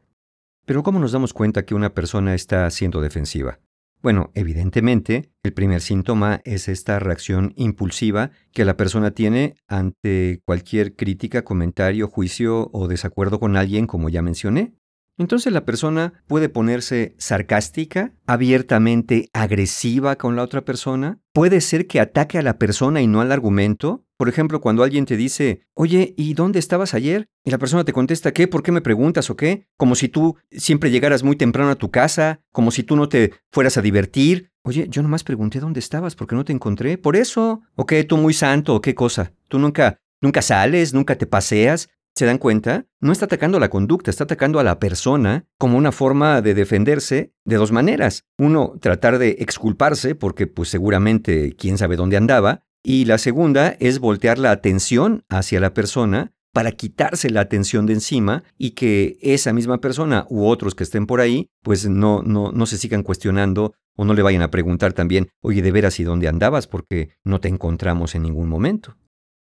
Pero 0.65 0.83
¿cómo 0.83 0.99
nos 0.99 1.13
damos 1.13 1.33
cuenta 1.33 1.65
que 1.65 1.73
una 1.73 1.93
persona 1.93 2.35
está 2.35 2.69
siendo 2.69 3.01
defensiva? 3.01 3.59
Bueno, 4.05 4.29
evidentemente, 4.35 5.31
el 5.41 5.53
primer 5.53 5.81
síntoma 5.81 6.39
es 6.43 6.67
esta 6.67 6.99
reacción 6.99 7.53
impulsiva 7.55 8.29
que 8.53 8.63
la 8.63 8.77
persona 8.77 9.09
tiene 9.09 9.55
ante 9.67 10.43
cualquier 10.45 10.95
crítica, 10.95 11.43
comentario, 11.43 12.07
juicio 12.07 12.69
o 12.71 12.87
desacuerdo 12.87 13.39
con 13.39 13.57
alguien, 13.57 13.87
como 13.87 14.09
ya 14.09 14.21
mencioné. 14.21 14.75
Entonces 15.17 15.53
la 15.53 15.65
persona 15.65 16.13
puede 16.27 16.49
ponerse 16.49 17.15
sarcástica, 17.17 18.13
abiertamente 18.25 19.29
agresiva 19.33 20.17
con 20.17 20.35
la 20.35 20.43
otra 20.43 20.65
persona, 20.65 21.19
puede 21.33 21.61
ser 21.61 21.87
que 21.87 21.99
ataque 21.99 22.37
a 22.37 22.41
la 22.41 22.57
persona 22.57 23.01
y 23.01 23.07
no 23.07 23.21
al 23.21 23.31
argumento, 23.31 24.05
por 24.17 24.29
ejemplo, 24.29 24.61
cuando 24.61 24.83
alguien 24.83 25.05
te 25.05 25.17
dice, 25.17 25.61
oye, 25.73 26.13
¿y 26.17 26.35
dónde 26.35 26.59
estabas 26.59 26.93
ayer? 26.93 27.27
Y 27.43 27.51
la 27.51 27.57
persona 27.57 27.83
te 27.83 27.91
contesta, 27.91 28.31
¿qué? 28.31 28.47
¿Por 28.47 28.63
qué 28.63 28.71
me 28.71 28.81
preguntas 28.81 29.29
o 29.29 29.35
qué? 29.35 29.67
Como 29.75 29.95
si 29.95 30.07
tú 30.07 30.37
siempre 30.51 30.89
llegaras 30.89 31.23
muy 31.23 31.35
temprano 31.35 31.69
a 31.69 31.75
tu 31.75 31.91
casa, 31.91 32.39
como 32.53 32.71
si 32.71 32.83
tú 32.83 32.95
no 32.95 33.09
te 33.09 33.33
fueras 33.51 33.77
a 33.77 33.81
divertir. 33.81 34.51
Oye, 34.63 34.87
yo 34.89 35.03
nomás 35.03 35.23
pregunté 35.23 35.59
dónde 35.59 35.81
estabas 35.81 36.15
porque 36.15 36.35
no 36.35 36.45
te 36.45 36.53
encontré. 36.53 36.97
Por 36.97 37.17
eso. 37.17 37.61
¿O 37.75 37.85
qué? 37.85 38.03
¿Tú 38.05 38.15
muy 38.15 38.33
santo 38.33 38.73
o 38.73 38.81
qué 38.81 38.95
cosa? 38.95 39.33
¿Tú 39.49 39.59
nunca, 39.59 39.99
nunca 40.21 40.41
sales, 40.41 40.93
nunca 40.93 41.17
te 41.17 41.25
paseas? 41.25 41.89
¿Se 42.17 42.25
dan 42.25 42.37
cuenta? 42.37 42.85
No 43.01 43.11
está 43.11 43.25
atacando 43.25 43.59
la 43.59 43.69
conducta, 43.69 44.09
está 44.09 44.23
atacando 44.23 44.59
a 44.61 44.63
la 44.63 44.79
persona 44.79 45.47
como 45.57 45.77
una 45.77 45.91
forma 45.91 46.41
de 46.41 46.53
defenderse 46.53 47.33
de 47.43 47.55
dos 47.57 47.73
maneras. 47.73 48.23
Uno, 48.37 48.75
tratar 48.79 49.19
de 49.19 49.35
exculparse 49.39 50.15
porque 50.15 50.47
pues 50.47 50.69
seguramente 50.69 51.53
quién 51.57 51.77
sabe 51.77 51.97
dónde 51.97 52.15
andaba, 52.15 52.63
y 52.81 53.05
la 53.05 53.17
segunda 53.17 53.75
es 53.79 53.99
voltear 53.99 54.39
la 54.39 54.51
atención 54.51 55.25
hacia 55.27 55.59
la 55.59 55.73
persona 55.73 56.33
para 56.53 56.71
quitarse 56.71 57.29
la 57.31 57.41
atención 57.41 57.85
de 57.85 57.93
encima 57.93 58.43
y 58.57 58.71
que 58.71 59.17
esa 59.21 59.51
misma 59.51 59.81
persona 59.81 60.25
u 60.29 60.45
otros 60.45 60.73
que 60.73 60.85
estén 60.85 61.07
por 61.07 61.19
ahí, 61.19 61.49
pues 61.63 61.89
no, 61.89 62.21
no, 62.23 62.53
no 62.53 62.65
se 62.65 62.77
sigan 62.77 63.03
cuestionando 63.03 63.73
o 63.97 64.05
no 64.05 64.13
le 64.13 64.21
vayan 64.21 64.41
a 64.41 64.51
preguntar 64.51 64.93
también, 64.93 65.27
oye, 65.41 65.61
de 65.61 65.71
veras, 65.71 65.99
¿y 65.99 66.05
dónde 66.05 66.29
andabas? 66.29 66.67
Porque 66.67 67.09
no 67.25 67.41
te 67.41 67.49
encontramos 67.49 68.15
en 68.15 68.23
ningún 68.23 68.47
momento. 68.47 68.95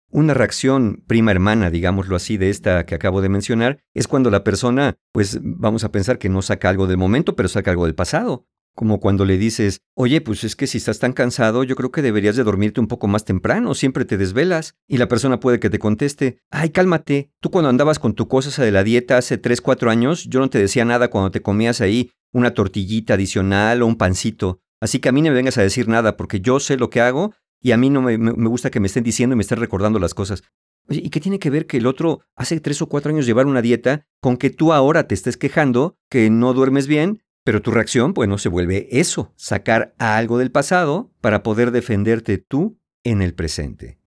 Una 0.09 0.33
reacción 0.33 1.03
prima 1.05 1.31
hermana, 1.31 1.69
digámoslo 1.69 2.15
así, 2.15 2.37
de 2.37 2.49
esta 2.49 2.85
que 2.85 2.95
acabo 2.95 3.21
de 3.21 3.29
mencionar, 3.29 3.79
es 3.93 4.07
cuando 4.07 4.29
la 4.29 4.43
persona, 4.43 4.97
pues 5.11 5.39
vamos 5.41 5.83
a 5.83 5.91
pensar 5.91 6.17
que 6.17 6.29
no 6.29 6.41
saca 6.41 6.69
algo 6.69 6.87
del 6.87 6.97
momento, 6.97 7.35
pero 7.35 7.49
saca 7.49 7.71
algo 7.71 7.85
del 7.85 7.95
pasado. 7.95 8.45
Como 8.73 8.99
cuando 8.99 9.25
le 9.25 9.37
dices, 9.37 9.81
oye, 9.95 10.21
pues 10.21 10.43
es 10.43 10.55
que 10.55 10.67
si 10.67 10.77
estás 10.77 10.99
tan 10.99 11.11
cansado, 11.11 11.63
yo 11.63 11.75
creo 11.75 11.91
que 11.91 12.01
deberías 12.01 12.35
de 12.35 12.43
dormirte 12.43 12.79
un 12.79 12.87
poco 12.87 13.07
más 13.07 13.25
temprano, 13.25 13.73
siempre 13.73 14.05
te 14.05 14.17
desvelas. 14.17 14.75
Y 14.87 14.97
la 14.97 15.07
persona 15.07 15.39
puede 15.39 15.59
que 15.59 15.69
te 15.69 15.79
conteste, 15.79 16.37
ay, 16.51 16.69
cálmate, 16.69 17.31
tú 17.41 17.49
cuando 17.49 17.69
andabas 17.69 17.99
con 17.99 18.13
tu 18.13 18.27
cosa 18.27 18.63
de 18.63 18.71
la 18.71 18.83
dieta 18.83 19.17
hace 19.17 19.37
3, 19.37 19.61
4 19.61 19.89
años, 19.89 20.25
yo 20.25 20.39
no 20.39 20.49
te 20.49 20.59
decía 20.59 20.85
nada 20.85 21.09
cuando 21.09 21.31
te 21.31 21.41
comías 21.41 21.81
ahí 21.81 22.11
una 22.31 22.53
tortillita 22.53 23.15
adicional 23.15 23.81
o 23.81 23.87
un 23.87 23.95
pancito. 23.97 24.61
Así 24.79 24.99
que 24.99 25.09
a 25.09 25.11
mí 25.11 25.23
no 25.23 25.29
me 25.29 25.35
vengas 25.35 25.57
a 25.57 25.63
decir 25.63 25.87
nada, 25.87 26.15
porque 26.15 26.39
yo 26.39 26.59
sé 26.59 26.77
lo 26.77 26.91
que 26.91 27.01
hago 27.01 27.33
y 27.61 27.71
a 27.71 27.77
mí 27.77 27.89
no 27.89 28.01
me, 28.01 28.17
gusta 28.47 28.69
que 28.69 28.79
me 28.79 28.87
estén 28.87 29.03
diciendo 29.03 29.33
y 29.33 29.37
me 29.37 29.41
estén 29.41 29.59
recordando 29.59 29.99
las 29.99 30.13
cosas. 30.13 30.43
¿y 30.89 31.09
qué 31.09 31.19
tiene 31.19 31.37
que 31.37 31.49
ver 31.49 31.67
que 31.67 31.77
el 31.77 31.85
otro 31.85 32.21
hace 32.35 32.61
tres 32.61 32.81
o 32.81 32.87
cuatro 32.87 33.11
años 33.11 33.25
llevar 33.25 33.45
una 33.45 33.61
dieta 33.61 34.05
con 34.21 34.37
que 34.37 34.49
tú 34.49 34.71
ahora 34.71 35.05
te 35.05 35.15
estés 35.15 35.35
quejando 35.35 35.97
que 36.09 36.29
no 36.29 36.53
duermes 36.53 36.87
bien 36.87 37.21
pero 37.47 37.61
tu 37.61 37.71
reacción, 37.71 38.13
bueno, 38.13 38.37
se 38.37 38.49
vuelve 38.49 38.89
eso, 38.91 39.31
sacar 39.37 39.95
algo 39.99 40.37
del 40.37 40.51
pasado 40.51 41.13
para 41.21 41.43
poder 41.43 41.71
defenderte 41.71 42.39
tú 42.39 42.77
en 43.05 43.21
el 43.21 43.33
presente. 43.33 44.01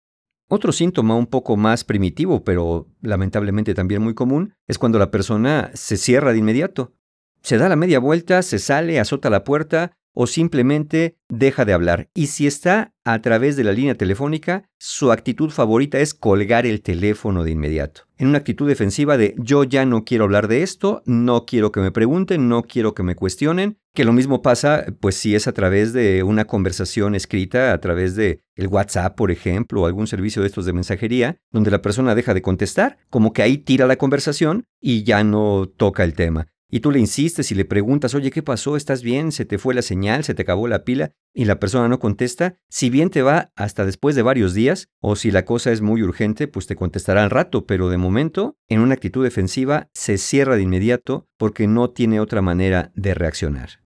Otro 0.50 0.72
síntoma 0.72 1.13
un 1.13 1.27
poco 1.27 1.56
más 1.56 1.84
primitivo, 1.84 2.44
pero 2.44 2.88
lamentablemente 3.00 3.75
también 3.75 4.01
muy 4.01 4.16
común, 4.16 4.56
es 4.66 4.80
cuando 4.80 4.98
la 4.98 5.12
persona 5.12 5.70
se 5.75 5.98
cierra 5.98 6.32
de 6.32 6.39
inmediato. 6.39 6.96
Se 7.44 7.60
da 7.60 7.70
la 7.70 7.75
media 7.75 8.00
vuelta, 8.00 8.42
se 8.42 8.58
sale, 8.58 9.00
azota 9.00 9.30
la 9.30 9.44
puerta 9.44 9.96
o 10.20 10.26
simplemente 10.26 11.16
deja 11.30 11.64
de 11.64 11.74
hablar. 11.74 12.10
Y 12.16 12.28
si 12.28 12.48
está 12.48 12.92
a 13.06 13.22
través 13.22 13.56
de 13.56 13.64
la 13.64 13.72
línea 13.72 13.94
telefónica, 13.94 14.64
su 14.80 15.12
actitud 15.12 15.52
favorita 15.52 16.00
es 16.00 16.16
colgar 16.16 16.66
el 16.66 16.82
teléfono 16.82 17.44
de 17.44 17.52
inmediato. 17.52 18.02
En 18.18 18.30
una 18.30 18.40
actitud 18.40 18.68
defensiva 18.68 19.16
de 19.16 19.36
yo 19.38 19.64
ya 19.64 19.86
no 19.86 20.06
quiero 20.06 20.24
hablar 20.24 20.48
de 20.48 20.64
esto, 20.64 21.04
no 21.06 21.46
quiero 21.46 21.72
que 21.72 21.82
me 21.82 21.92
pregunten, 21.92 22.50
no 22.50 22.64
quiero 22.64 22.96
que 22.96 23.04
me 23.04 23.14
cuestionen, 23.14 23.78
que 23.94 24.06
lo 24.06 24.12
mismo 24.12 24.42
pasa 24.42 24.88
pues 25.00 25.16
si 25.16 25.36
es 25.36 25.48
a 25.48 25.54
través 25.54 25.94
de 25.94 26.24
una 26.24 26.46
conversación 26.46 27.14
escrita, 27.14 27.72
a 27.72 27.80
través 27.80 28.16
de 28.16 28.42
el 28.56 28.70
WhatsApp, 28.70 29.16
por 29.16 29.30
ejemplo, 29.30 29.84
o 29.84 29.86
algún 29.86 30.08
servicio 30.08 30.42
de 30.42 30.48
estos 30.48 30.66
de 30.66 30.74
mensajería, 30.74 31.38
donde 31.52 31.70
la 31.70 31.84
persona 31.84 32.16
deja 32.16 32.34
de 32.34 32.42
contestar, 32.42 32.98
como 33.12 33.34
que 33.34 33.44
ahí 33.44 33.60
tira 33.60 33.86
la 33.86 33.98
conversación 33.98 34.66
y 34.82 35.04
ya 35.04 35.24
no 35.24 35.68
toca 35.78 36.04
el 36.04 36.14
tema. 36.14 36.48
Y 36.70 36.82
tú 36.82 36.92
le 36.92 37.00
insistes 37.00 37.52
y 37.52 37.56
le 37.56 37.64
preguntas, 37.64 38.14
oye, 38.14 38.30
¿qué 38.30 38.44
pasó? 38.44 38.76
¿Estás 38.76 39.02
bien? 39.02 39.32
¿Se 39.32 39.46
te 39.46 39.58
fue 39.58 39.74
la 39.74 39.82
señal? 39.82 40.26
¿Se 40.26 40.34
te 40.34 40.42
acabó 40.42 40.68
la 40.68 40.84
pila? 40.84 41.14
Y 41.34 41.46
la 41.46 41.60
persona 41.60 41.88
no 41.88 42.00
contesta. 42.00 42.58
Si 42.70 42.90
bien 42.90 43.10
te 43.10 43.22
va 43.22 43.52
hasta 43.56 43.86
después 43.86 44.16
de 44.16 44.22
varios 44.22 44.54
días, 44.54 44.90
o 45.00 45.16
si 45.16 45.32
la 45.32 45.46
cosa 45.46 45.72
es 45.72 45.82
muy 45.82 46.04
urgente, 46.04 46.48
pues 46.48 46.68
te 46.68 46.76
contestará 46.76 47.24
al 47.24 47.30
rato, 47.30 47.66
pero 47.66 47.90
de 47.90 47.98
momento, 47.98 48.58
en 48.68 48.82
una 48.82 48.96
actitud 48.96 49.24
defensiva, 49.24 49.90
se 49.94 50.18
cierra 50.18 50.58
de 50.58 50.64
inmediato 50.64 51.30
porque 51.38 51.68
no 51.68 51.92
tiene 51.92 52.20
otra 52.20 52.42
manera 52.42 52.92
de 52.96 53.14
reaccionar. 53.14 53.88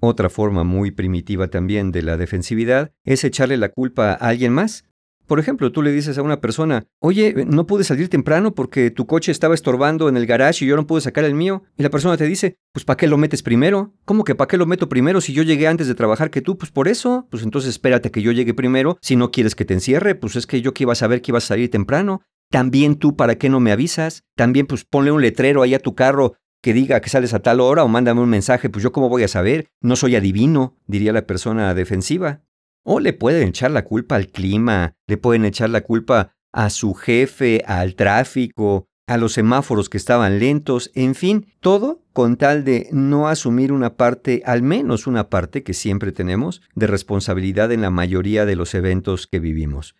Otra 0.00 0.28
forma 0.28 0.64
muy 0.64 0.90
primitiva 0.90 1.48
también 1.48 1.90
de 1.90 2.02
la 2.02 2.16
defensividad 2.16 2.92
es 3.04 3.24
echarle 3.24 3.56
la 3.56 3.70
culpa 3.70 4.10
a 4.10 4.14
alguien 4.14 4.52
más. 4.52 4.84
Por 5.26 5.40
ejemplo, 5.40 5.72
tú 5.72 5.82
le 5.82 5.92
dices 5.92 6.18
a 6.18 6.22
una 6.22 6.40
persona, 6.40 6.86
oye, 7.00 7.34
no 7.46 7.66
pude 7.66 7.84
salir 7.84 8.08
temprano 8.08 8.54
porque 8.54 8.90
tu 8.90 9.06
coche 9.06 9.32
estaba 9.32 9.54
estorbando 9.54 10.08
en 10.08 10.16
el 10.16 10.26
garage 10.26 10.64
y 10.64 10.68
yo 10.68 10.76
no 10.76 10.86
pude 10.86 11.00
sacar 11.00 11.24
el 11.24 11.34
mío. 11.34 11.64
Y 11.76 11.82
la 11.82 11.90
persona 11.90 12.16
te 12.16 12.24
dice, 12.24 12.56
pues 12.72 12.84
¿para 12.84 12.96
qué 12.96 13.06
lo 13.06 13.18
metes 13.18 13.42
primero? 13.42 13.92
¿Cómo 14.04 14.24
que 14.24 14.34
para 14.34 14.48
qué 14.48 14.56
lo 14.56 14.66
meto 14.66 14.88
primero 14.88 15.20
si 15.20 15.32
yo 15.32 15.42
llegué 15.42 15.66
antes 15.66 15.88
de 15.88 15.94
trabajar 15.94 16.30
que 16.30 16.42
tú? 16.42 16.56
Pues 16.56 16.70
por 16.70 16.86
eso. 16.86 17.26
Pues 17.30 17.42
entonces 17.42 17.70
espérate 17.70 18.10
que 18.10 18.22
yo 18.22 18.32
llegue 18.32 18.54
primero. 18.54 18.98
Si 19.02 19.16
no 19.16 19.30
quieres 19.30 19.54
que 19.54 19.64
te 19.64 19.74
encierre, 19.74 20.14
pues 20.14 20.36
es 20.36 20.46
que 20.46 20.62
yo 20.62 20.72
que 20.74 20.84
iba 20.84 20.92
a 20.92 20.96
saber 20.96 21.22
que 21.22 21.32
ibas 21.32 21.44
a 21.44 21.48
salir 21.48 21.70
temprano. 21.70 22.22
También 22.50 22.96
tú, 22.96 23.16
¿para 23.16 23.36
qué 23.36 23.48
no 23.48 23.58
me 23.58 23.72
avisas? 23.72 24.22
También 24.36 24.66
pues 24.66 24.84
ponle 24.84 25.10
un 25.10 25.20
letrero 25.20 25.62
ahí 25.62 25.74
a 25.74 25.80
tu 25.80 25.96
carro 25.96 26.34
que 26.62 26.72
diga 26.72 27.00
que 27.00 27.10
sales 27.10 27.34
a 27.34 27.40
tal 27.40 27.60
hora 27.60 27.84
o 27.84 27.88
mándame 27.88 28.20
un 28.20 28.28
mensaje, 28.28 28.68
pues 28.68 28.82
yo 28.82 28.90
cómo 28.90 29.08
voy 29.08 29.22
a 29.22 29.28
saber, 29.28 29.68
no 29.80 29.94
soy 29.94 30.16
adivino, 30.16 30.76
diría 30.86 31.12
la 31.12 31.26
persona 31.26 31.74
defensiva. 31.74 32.42
O 32.88 33.00
le 33.00 33.12
pueden 33.12 33.48
echar 33.48 33.72
la 33.72 33.84
culpa 33.84 34.14
al 34.14 34.28
clima, 34.28 34.94
le 35.08 35.16
pueden 35.16 35.44
echar 35.44 35.70
la 35.70 35.80
culpa 35.80 36.36
a 36.52 36.70
su 36.70 36.94
jefe, 36.94 37.64
al 37.66 37.96
tráfico, 37.96 38.86
a 39.08 39.16
los 39.16 39.32
semáforos 39.32 39.88
que 39.88 39.96
estaban 39.96 40.38
lentos, 40.38 40.92
en 40.94 41.16
fin, 41.16 41.52
todo 41.58 42.04
con 42.12 42.36
tal 42.36 42.64
de 42.64 42.88
no 42.92 43.26
asumir 43.26 43.72
una 43.72 43.96
parte, 43.96 44.42
al 44.46 44.62
menos 44.62 45.08
una 45.08 45.28
parte 45.28 45.64
que 45.64 45.74
siempre 45.74 46.12
tenemos, 46.12 46.62
de 46.76 46.86
responsabilidad 46.86 47.72
en 47.72 47.80
la 47.80 47.90
mayoría 47.90 48.46
de 48.46 48.54
los 48.54 48.72
eventos 48.72 49.26
que 49.26 49.40
vivimos. 49.40 49.96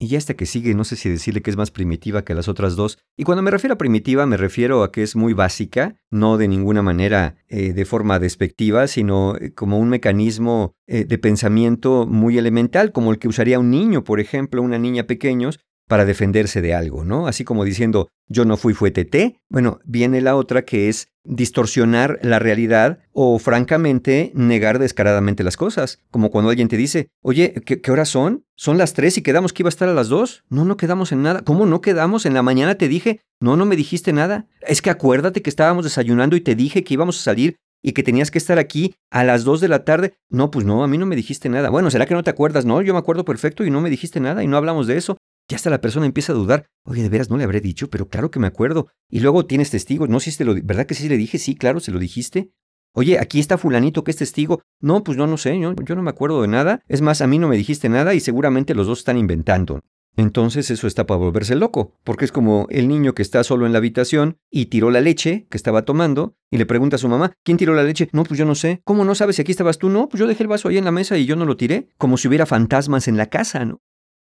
Y 0.00 0.14
esta 0.14 0.34
que 0.34 0.46
sigue, 0.46 0.74
no 0.74 0.84
sé 0.84 0.94
si 0.94 1.08
decirle 1.08 1.42
que 1.42 1.50
es 1.50 1.56
más 1.56 1.72
primitiva 1.72 2.24
que 2.24 2.34
las 2.34 2.46
otras 2.46 2.76
dos. 2.76 2.98
Y 3.16 3.24
cuando 3.24 3.42
me 3.42 3.50
refiero 3.50 3.74
a 3.74 3.78
primitiva, 3.78 4.26
me 4.26 4.36
refiero 4.36 4.84
a 4.84 4.92
que 4.92 5.02
es 5.02 5.16
muy 5.16 5.32
básica, 5.32 5.96
no 6.08 6.36
de 6.38 6.46
ninguna 6.46 6.82
manera 6.82 7.34
eh, 7.48 7.72
de 7.72 7.84
forma 7.84 8.20
despectiva, 8.20 8.86
sino 8.86 9.34
eh, 9.36 9.52
como 9.54 9.80
un 9.80 9.88
mecanismo 9.88 10.76
eh, 10.86 11.04
de 11.04 11.18
pensamiento 11.18 12.06
muy 12.06 12.38
elemental, 12.38 12.92
como 12.92 13.10
el 13.10 13.18
que 13.18 13.26
usaría 13.26 13.58
un 13.58 13.70
niño, 13.70 14.04
por 14.04 14.20
ejemplo, 14.20 14.62
una 14.62 14.78
niña 14.78 15.02
pequeños, 15.08 15.58
para 15.88 16.04
defenderse 16.04 16.60
de 16.60 16.74
algo, 16.74 17.04
¿no? 17.04 17.26
Así 17.26 17.44
como 17.44 17.64
diciendo, 17.64 18.08
yo 18.28 18.44
no 18.44 18.56
fui, 18.56 18.74
fue 18.74 18.90
TT. 18.90 19.40
Bueno, 19.48 19.80
viene 19.84 20.20
la 20.20 20.36
otra 20.36 20.64
que 20.64 20.88
es 20.88 21.08
distorsionar 21.24 22.18
la 22.22 22.38
realidad 22.38 23.00
o, 23.12 23.38
francamente, 23.38 24.30
negar 24.34 24.78
descaradamente 24.78 25.42
las 25.42 25.56
cosas. 25.56 26.00
Como 26.10 26.30
cuando 26.30 26.50
alguien 26.50 26.68
te 26.68 26.76
dice, 26.76 27.08
oye, 27.22 27.54
¿qué, 27.64 27.80
qué 27.80 27.90
horas 27.90 28.10
son? 28.10 28.44
Son 28.54 28.78
las 28.78 28.92
tres 28.92 29.18
y 29.18 29.22
quedamos 29.22 29.52
que 29.52 29.62
iba 29.62 29.68
a 29.68 29.70
estar 29.70 29.88
a 29.88 29.94
las 29.94 30.08
dos. 30.08 30.44
No, 30.50 30.64
no 30.64 30.76
quedamos 30.76 31.10
en 31.10 31.22
nada. 31.22 31.42
¿Cómo 31.42 31.66
no 31.66 31.80
quedamos? 31.80 32.26
En 32.26 32.34
la 32.34 32.42
mañana 32.42 32.76
te 32.76 32.88
dije, 32.88 33.22
no, 33.40 33.56
no 33.56 33.64
me 33.64 33.76
dijiste 33.76 34.12
nada. 34.12 34.46
Es 34.60 34.82
que 34.82 34.90
acuérdate 34.90 35.42
que 35.42 35.50
estábamos 35.50 35.84
desayunando 35.84 36.36
y 36.36 36.42
te 36.42 36.54
dije 36.54 36.84
que 36.84 36.94
íbamos 36.94 37.18
a 37.18 37.22
salir 37.22 37.56
y 37.82 37.92
que 37.92 38.02
tenías 38.02 38.30
que 38.30 38.38
estar 38.38 38.58
aquí 38.58 38.94
a 39.10 39.24
las 39.24 39.44
2 39.44 39.60
de 39.60 39.68
la 39.68 39.84
tarde. 39.84 40.14
No, 40.28 40.50
pues 40.50 40.66
no, 40.66 40.84
a 40.84 40.88
mí 40.88 40.98
no 40.98 41.06
me 41.06 41.16
dijiste 41.16 41.48
nada. 41.48 41.70
Bueno, 41.70 41.90
¿será 41.90 42.06
que 42.06 42.14
no 42.14 42.22
te 42.22 42.30
acuerdas? 42.30 42.64
No, 42.64 42.82
yo 42.82 42.92
me 42.92 42.98
acuerdo 42.98 43.24
perfecto 43.24 43.64
y 43.64 43.70
no 43.70 43.80
me 43.80 43.90
dijiste 43.90 44.20
nada 44.20 44.42
y 44.42 44.46
no 44.46 44.56
hablamos 44.56 44.86
de 44.86 44.96
eso. 44.96 45.16
Ya 45.48 45.56
hasta 45.56 45.70
la 45.70 45.80
persona 45.80 46.06
empieza 46.06 46.32
a 46.32 46.36
dudar. 46.36 46.66
Oye, 46.84 47.02
de 47.02 47.08
veras 47.08 47.30
no 47.30 47.38
le 47.38 47.44
habré 47.44 47.60
dicho, 47.60 47.88
pero 47.88 48.08
claro 48.08 48.30
que 48.30 48.38
me 48.38 48.46
acuerdo. 48.46 48.88
Y 49.08 49.20
luego 49.20 49.46
tienes 49.46 49.70
testigos. 49.70 50.08
No, 50.08 50.20
si 50.20 50.36
te 50.36 50.44
lo, 50.44 50.54
¿verdad 50.62 50.86
que 50.86 50.94
sí 50.94 51.08
le 51.08 51.16
dije? 51.16 51.38
Sí, 51.38 51.54
claro, 51.54 51.80
se 51.80 51.90
lo 51.90 51.98
dijiste. 51.98 52.50
Oye, 52.92 53.18
aquí 53.18 53.40
está 53.40 53.56
fulanito 53.56 54.04
que 54.04 54.10
es 54.10 54.16
testigo. 54.16 54.60
No, 54.80 55.04
pues 55.04 55.16
no, 55.16 55.26
no 55.26 55.36
sé, 55.36 55.58
yo, 55.58 55.74
yo 55.74 55.94
no 55.94 56.02
me 56.02 56.10
acuerdo 56.10 56.42
de 56.42 56.48
nada. 56.48 56.82
Es 56.86 57.00
más, 57.00 57.22
a 57.22 57.26
mí 57.26 57.38
no 57.38 57.48
me 57.48 57.56
dijiste 57.56 57.88
nada 57.88 58.14
y 58.14 58.20
seguramente 58.20 58.74
los 58.74 58.86
dos 58.86 58.98
están 58.98 59.16
inventando. 59.16 59.80
Entonces 60.16 60.68
eso 60.72 60.88
está 60.88 61.06
para 61.06 61.18
volverse 61.18 61.54
loco, 61.54 61.94
porque 62.02 62.24
es 62.24 62.32
como 62.32 62.66
el 62.70 62.88
niño 62.88 63.14
que 63.14 63.22
está 63.22 63.44
solo 63.44 63.66
en 63.66 63.72
la 63.72 63.78
habitación 63.78 64.36
y 64.50 64.66
tiró 64.66 64.90
la 64.90 65.00
leche 65.00 65.46
que 65.48 65.56
estaba 65.56 65.82
tomando 65.82 66.34
y 66.50 66.58
le 66.58 66.66
pregunta 66.66 66.96
a 66.96 66.98
su 66.98 67.08
mamá, 67.08 67.34
¿quién 67.44 67.56
tiró 67.56 67.72
la 67.72 67.84
leche? 67.84 68.08
No, 68.12 68.24
pues 68.24 68.36
yo 68.36 68.44
no 68.44 68.56
sé. 68.56 68.80
¿Cómo 68.84 69.04
no 69.04 69.14
sabes 69.14 69.36
si 69.36 69.42
aquí 69.42 69.52
estabas 69.52 69.78
tú? 69.78 69.88
No, 69.88 70.08
pues 70.08 70.18
yo 70.18 70.26
dejé 70.26 70.42
el 70.42 70.48
vaso 70.48 70.68
ahí 70.68 70.76
en 70.76 70.84
la 70.84 70.90
mesa 70.90 71.16
y 71.16 71.24
yo 71.24 71.36
no 71.36 71.44
lo 71.44 71.56
tiré, 71.56 71.88
como 71.98 72.16
si 72.16 72.26
hubiera 72.26 72.46
fantasmas 72.46 73.06
en 73.06 73.16
la 73.16 73.26
casa, 73.26 73.64
¿no? 73.64 73.80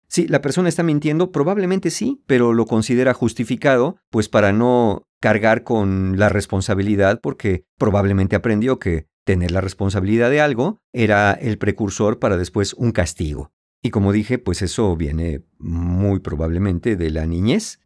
Sí, 0.10 0.28
la 0.28 0.42
persona 0.42 0.70
está 0.70 0.84
mintiendo, 0.84 1.32
probablemente 1.32 1.90
sí, 1.90 2.24
pero 2.26 2.54
lo 2.54 2.66
considera 2.66 3.14
justificado, 3.14 3.98
pues 4.10 4.30
para 4.30 4.54
no 4.54 5.04
cargar 5.20 5.64
con 5.64 6.18
la 6.18 6.30
responsabilidad, 6.30 7.20
porque 7.22 7.66
probablemente 7.78 8.36
aprendió 8.36 8.80
que 8.80 9.08
tener 9.26 9.52
la 9.52 9.62
responsabilidad 9.62 10.30
de 10.30 10.40
algo 10.40 10.80
era 10.94 11.34
el 11.34 11.58
precursor 11.58 12.20
para 12.20 12.38
después 12.38 12.74
un 12.74 12.92
castigo. 12.92 13.52
Y 13.84 13.90
como 13.90 14.14
dije, 14.14 14.40
pues 14.40 14.62
eso 14.62 14.96
viene 14.96 15.44
muy 15.60 16.20
probablemente 16.20 16.96
de 16.96 17.12
la 17.12 17.26
niñez. 17.26 17.80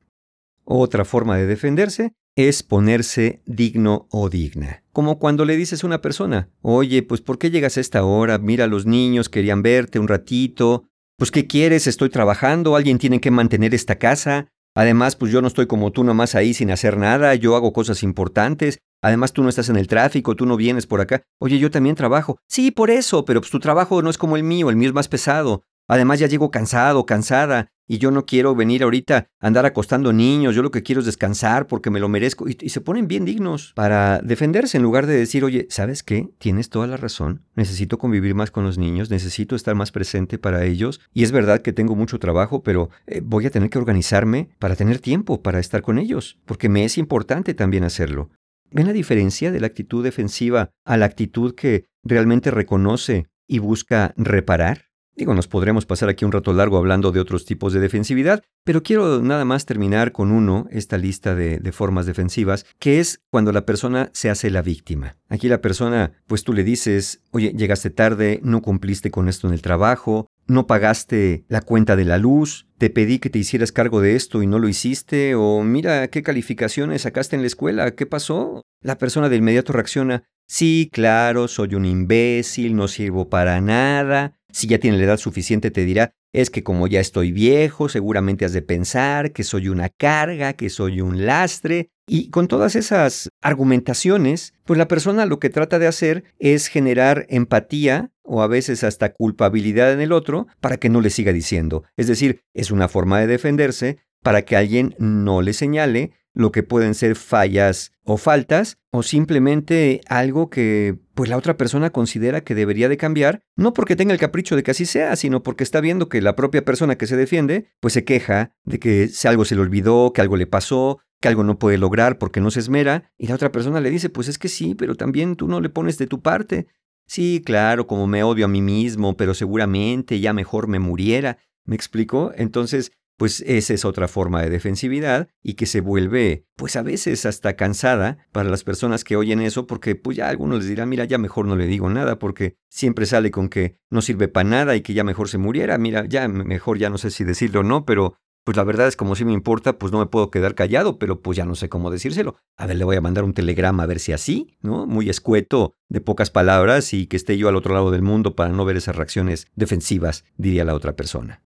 Otra 0.63 1.04
forma 1.04 1.38
de 1.38 1.48
defenderse 1.48 2.13
es 2.36 2.63
ponerse 2.63 3.42
digno 3.46 4.08
o 4.10 4.30
digna. 4.30 4.84
Como 4.94 5.20
cuando 5.20 5.44
le 5.44 5.58
dices 5.58 5.84
a 5.84 5.88
una 5.88 6.01
persona, 6.01 6.50
oye, 6.62 7.04
pues 7.04 7.22
¿por 7.22 7.38
qué 7.38 7.51
llegas 7.51 7.78
a 7.78 7.82
esta 7.82 8.04
hora? 8.04 8.38
Mira, 8.38 8.68
los 8.68 8.86
niños 8.86 9.28
querían 9.28 9.63
verte 9.63 10.00
un 10.00 10.08
ratito, 10.08 10.86
pues 11.22 11.30
¿qué 11.30 11.46
quieres? 11.46 11.86
Estoy 11.86 12.10
trabajando, 12.10 12.75
alguien 12.75 12.98
tiene 12.98 13.22
que 13.22 13.30
mantener 13.30 13.75
esta 13.75 14.00
casa. 14.00 14.48
Además, 14.75 15.16
pues 15.16 15.32
yo 15.32 15.40
no 15.40 15.50
estoy 15.50 15.68
como 15.68 15.92
tú 15.92 16.04
nomás 16.04 16.34
ahí 16.34 16.56
sin 16.56 16.72
hacer 16.72 16.98
nada, 16.98 17.36
yo 17.36 17.56
hago 17.56 17.74
cosas 17.74 18.01
importantes. 18.01 18.80
Además, 19.04 19.32
tú 19.32 19.44
no 19.44 19.50
estás 19.50 19.70
en 19.70 19.75
el 19.75 19.86
tráfico, 19.86 20.36
tú 20.36 20.48
no 20.48 20.58
vienes 20.58 20.88
por 20.88 21.00
acá. 21.00 21.22
Oye, 21.40 21.60
yo 21.60 21.70
también 21.70 21.96
trabajo. 21.96 22.40
Sí, 22.50 22.72
por 22.72 22.90
eso, 22.90 23.24
pero 23.24 23.40
pues 23.40 23.51
tu 23.51 23.60
trabajo 23.60 24.01
no 24.01 24.10
es 24.10 24.18
como 24.18 24.36
el 24.36 24.42
mío, 24.42 24.72
el 24.72 24.78
mío 24.78 24.90
es 24.90 24.96
más 24.96 25.08
pesado. 25.08 25.63
Además 25.91 26.19
ya 26.19 26.27
llego 26.27 26.51
cansado, 26.51 27.05
cansada, 27.05 27.67
y 27.86 27.98
yo 27.98 28.12
no 28.12 28.25
quiero 28.25 28.55
venir 28.55 28.81
ahorita 28.81 29.27
a 29.41 29.45
andar 29.45 29.65
acostando 29.65 30.13
niños, 30.13 30.55
yo 30.55 30.63
lo 30.63 30.71
que 30.71 30.83
quiero 30.83 31.01
es 31.01 31.05
descansar 31.05 31.67
porque 31.67 31.89
me 31.89 32.00
lo 32.00 32.07
merezco, 32.07 32.48
y, 32.48 32.69
se 32.69 32.79
ponen 32.79 33.10
bien 33.10 33.25
dignos 33.25 33.74
para 33.75 34.21
defenderse 34.21 34.77
en 34.77 34.83
lugar 34.83 35.05
de 35.05 35.17
decir, 35.17 35.43
oye, 35.43 35.67
¿sabes 35.69 36.01
qué? 36.01 36.29
Tienes 36.38 36.69
toda 36.69 36.88
la 36.88 36.95
razón, 36.95 37.43
necesito 37.55 37.98
convivir 37.98 38.36
más 38.36 38.51
con 38.51 38.63
los 38.63 38.77
niños, 38.77 39.10
necesito 39.10 39.53
estar 39.53 39.75
más 39.75 39.91
presente 39.91 40.38
para 40.38 40.63
ellos, 40.63 41.01
y 41.13 41.24
es 41.24 41.33
verdad 41.33 41.62
que 41.62 41.74
tengo 41.74 41.93
mucho 41.93 42.19
trabajo, 42.19 42.63
pero 42.63 42.89
eh, 43.05 43.19
voy 43.21 43.45
a 43.45 43.51
tener 43.51 43.69
que 43.69 43.77
organizarme 43.77 44.48
para 44.60 44.77
tener 44.77 45.00
tiempo 45.00 45.41
para 45.41 45.60
estar 45.60 45.81
con 45.81 46.00
ellos, 46.00 46.39
porque 46.45 46.69
me 46.69 46.86
es 46.86 46.98
importante 46.98 47.53
también 47.53 47.83
hacerlo. 47.83 48.29
¿Ven 48.71 48.88
la 48.88 48.93
diferencia 48.93 49.51
de 49.51 49.60
la 49.60 49.67
actitud 49.67 50.05
defensiva 50.05 50.69
a 50.86 50.95
la 50.95 51.05
actitud 51.05 51.53
que 51.53 51.83
realmente 52.01 52.50
reconoce 52.50 53.27
y 53.45 53.60
busca 53.60 54.13
reparar? 54.15 54.90
Digo, 55.15 55.34
nos 55.34 55.48
podremos 55.48 55.86
pasar 55.86 56.10
aquí 56.10 56.24
un 56.24 56.32
rato 56.32 56.53
largo 56.53 56.77
hablando 56.77 57.12
de 57.12 57.20
otros 57.20 57.46
tipos 57.46 57.74
de 57.74 57.82
defensividad, 57.82 58.44
pero 58.63 58.82
quiero 58.82 59.21
nada 59.21 59.43
más 59.43 59.65
terminar 59.65 60.13
con 60.13 60.32
uno, 60.32 60.67
esta 60.71 60.97
lista 60.97 61.36
de, 61.36 61.60
de, 61.60 61.71
formas 61.71 62.06
defensivas, 62.06 62.65
que 62.80 63.00
es 63.00 63.19
cuando 63.30 63.52
la 63.52 63.65
persona 63.65 64.10
se 64.13 64.30
hace 64.30 64.50
la 64.50 64.62
víctima. 64.62 65.17
Aquí 65.28 65.50
la 65.50 65.62
persona, 65.62 66.13
pues 66.28 66.43
tú 66.43 66.54
le 66.54 66.63
dices, 66.63 67.21
oye, 67.32 67.54
llegaste 67.56 67.89
tarde, 67.89 68.39
no 68.43 68.62
cumpliste 68.62 69.12
con 69.12 69.28
esto 69.28 69.47
en 69.47 69.54
el 69.54 69.62
trabajo, 69.62 70.28
no 70.52 70.68
pagaste 70.68 71.46
la 71.48 71.62
cuenta 71.62 71.96
de 71.96 72.06
la 72.06 72.18
luz, 72.18 72.68
te 72.78 72.90
pedí 72.90 73.20
que 73.20 73.30
te 73.30 73.40
hicieras 73.40 73.72
cargo 73.72 74.02
de 74.02 74.16
esto 74.16 74.44
y 74.44 74.48
no 74.48 74.60
lo 74.60 74.68
hiciste, 74.68 75.36
o 75.36 75.64
mira 75.64 76.08
qué 76.10 76.22
calificaciones 76.22 77.04
sacaste 77.04 77.36
en 77.36 77.42
la 77.42 77.48
escuela, 77.48 77.96
¿qué 77.96 78.06
pasó? 78.06 78.62
La 78.82 78.98
persona 78.98 79.30
de 79.30 79.38
inmediato 79.38 79.74
reacciona, 79.74 80.24
sí, 80.48 80.90
claro, 80.92 81.48
soy 81.48 81.76
un 81.76 81.86
imbécil, 81.86 82.76
no 82.76 82.88
sirvo 82.88 83.30
para 83.30 83.62
nada, 83.62 84.38
si 84.52 84.68
ya 84.68 84.80
tiene 84.80 84.98
la 84.98 85.06
edad 85.06 85.18
suficiente 85.18 85.72
te 85.72 85.86
dirá, 85.86 86.14
es 86.34 86.50
que 86.50 86.64
como 86.64 86.88
ya 86.88 87.00
estoy 87.00 87.32
viejo, 87.32 87.90
seguramente 87.90 88.46
has 88.46 88.54
de 88.54 88.62
pensar 88.62 89.34
que 89.34 89.44
soy 89.44 89.68
una 89.68 89.90
carga, 89.90 90.54
que 90.54 90.70
soy 90.70 91.02
un 91.02 91.26
lastre. 91.26 91.90
Y 92.13 92.30
con 92.30 92.50
todas 92.50 92.76
esas 92.76 93.30
argumentaciones, 93.41 94.54
pues 94.65 94.78
la 94.78 94.89
persona 94.89 95.26
lo 95.26 95.39
que 95.39 95.50
trata 95.50 95.80
de 95.80 95.88
hacer 95.88 96.26
es 96.39 96.67
generar 96.67 97.26
empatía 97.30 98.12
o 98.21 98.41
a 98.41 98.47
veces 98.47 98.84
hasta 98.84 99.13
culpabilidad 99.13 99.93
en 99.93 100.02
el 100.02 100.12
otro 100.12 100.47
para 100.60 100.76
que 100.76 100.89
no 100.89 101.00
le 101.00 101.10
siga 101.10 101.32
diciendo. 101.32 101.86
Es 101.95 102.08
decir, 102.08 102.41
es 102.54 102.69
una 102.69 102.89
forma 102.89 103.21
de 103.21 103.28
defenderse 103.28 104.00
para 104.21 104.41
que 104.41 104.58
alguien 104.58 104.93
no 105.00 105.41
le 105.41 105.54
señale 105.54 106.12
lo 106.34 106.52
que 106.52 106.63
pueden 106.63 106.95
ser 106.95 107.15
fallas 107.15 107.93
o 108.04 108.17
faltas, 108.17 108.78
o 108.91 109.04
simplemente 109.04 110.02
algo 110.08 110.50
que 110.50 110.97
pues 111.13 111.30
la 111.30 111.38
otra 111.38 111.56
persona 111.56 111.91
considera 111.91 112.41
que 112.41 112.56
debería 112.56 112.89
de 112.89 112.97
cambiar, 112.97 113.43
no 113.56 113.74
porque 113.74 113.95
tenga 113.95 114.13
el 114.13 114.19
capricho 114.19 114.56
de 114.56 114.63
que 114.63 114.71
así 114.71 114.86
sea, 114.86 115.15
sino 115.15 115.43
porque 115.43 115.63
está 115.63 115.80
viendo 115.80 116.10
que 116.10 116.21
la 116.21 116.36
propia 116.36 116.65
persona 116.65 116.97
que 116.97 117.08
se 117.08 117.15
defiende, 117.15 117.71
pues 117.80 117.93
se 117.93 118.04
queja 118.04 118.52
de 118.65 118.80
que 118.80 119.10
algo 119.26 119.45
se 119.45 119.56
le 119.56 119.62
olvidó, 119.62 120.13
que 120.13 120.21
algo 120.21 120.36
le 120.36 120.47
pasó, 120.47 121.00
que 121.21 121.29
algo 121.29 121.43
no 121.43 121.57
puede 121.57 121.77
lograr 121.77 122.17
porque 122.17 122.41
no 122.41 122.51
se 122.51 122.60
esmera, 122.60 123.12
y 123.17 123.27
la 123.27 123.36
otra 123.36 123.51
persona 123.51 123.79
le 123.79 123.91
dice, 123.91 124.10
pues 124.10 124.27
es 124.27 124.38
que 124.38 124.49
sí, 124.49 124.75
pero 124.75 124.95
también 124.95 125.38
tú 125.38 125.47
no 125.47 125.62
le 125.62 125.69
pones 125.69 125.97
de 125.97 126.07
tu 126.07 126.21
parte. 126.21 126.67
Sí, 127.07 127.41
claro, 127.45 127.88
como 127.88 128.07
me 128.07 128.23
odio 128.23 128.45
a 128.45 128.49
mí 128.49 128.62
mismo, 128.62 129.15
pero 129.15 129.34
seguramente 129.34 130.19
ya 130.19 130.34
mejor 130.34 130.67
me 130.67 130.79
muriera. 130.79 131.38
¿Me 131.63 131.75
explico? 131.75 132.31
Entonces, 132.36 132.91
pues 133.17 133.41
esa 133.45 133.75
es 133.75 133.86
otra 133.86 134.07
forma 134.07 134.41
de 134.41 134.49
defensividad 134.49 135.27
y 135.43 135.53
que 135.53 135.67
se 135.67 135.79
vuelve, 135.79 136.47
pues 136.55 136.75
a 136.75 136.81
veces 136.81 137.27
hasta 137.27 137.55
cansada 137.55 138.25
para 138.31 138.49
las 138.49 138.63
personas 138.63 139.03
que 139.03 139.15
oyen 139.15 139.41
eso, 139.41 139.67
porque 139.67 139.93
pues 139.93 140.17
ya 140.17 140.27
algunos 140.27 140.60
les 140.60 140.69
dirán, 140.69 140.89
mira, 140.89 141.05
ya 141.05 141.19
mejor 141.19 141.45
no 141.45 141.55
le 141.55 141.67
digo 141.67 141.88
nada, 141.88 142.17
porque 142.17 142.55
siempre 142.67 143.05
sale 143.05 143.29
con 143.29 143.47
que 143.47 143.77
no 143.91 144.01
sirve 144.01 144.27
para 144.27 144.49
nada 144.49 144.75
y 144.75 144.81
que 144.81 144.95
ya 144.95 145.03
mejor 145.03 145.29
se 145.29 145.38
muriera, 145.38 145.77
mira, 145.77 146.05
ya 146.05 146.27
mejor 146.27 146.79
ya 146.79 146.89
no 146.89 146.97
sé 146.97 147.12
si 147.12 147.23
decirlo 147.23 147.60
o 147.60 147.63
no, 147.63 147.86
pero 147.86 148.15
pues 148.43 148.58
la 148.58 148.63
verdad 148.63 148.88
es 148.88 148.95
como 148.95 149.15
si 149.15 149.25
me 149.25 149.34
importa, 149.34 149.77
pues 149.77 149.91
no 149.91 149.99
me 149.99 150.08
puedo 150.08 150.32
quedar 150.32 150.56
callado, 150.56 150.97
pero 150.97 151.21
pues 151.21 151.38
ya 151.38 151.45
no 151.45 151.56
sé 151.56 151.69
cómo 151.69 151.91
decírselo. 151.91 152.36
A 152.58 152.65
ver, 152.65 152.77
le 152.77 152.86
voy 152.86 152.95
a 152.95 153.01
mandar 153.01 153.23
un 153.23 153.34
telegrama 153.34 153.84
a 153.84 153.88
ver 153.88 153.99
si 153.99 154.13
así, 154.13 154.58
¿no? 154.62 154.86
Muy 154.88 155.10
escueto, 155.10 155.75
de 155.89 156.01
pocas 156.01 156.32
palabras 156.32 156.93
y 156.93 157.08
que 157.08 157.17
esté 157.17 157.38
yo 157.38 157.49
al 157.49 157.56
otro 157.56 157.73
lado 157.73 157.91
del 157.91 158.01
mundo 158.01 158.36
para 158.36 158.51
no 158.51 158.65
ver 158.65 158.77
esas 158.77 158.95
reacciones 158.95 159.47
defensivas, 159.56 160.25
diría 160.38 160.65
la 160.65 160.73
otra 160.73 160.95
persona. 160.95 161.43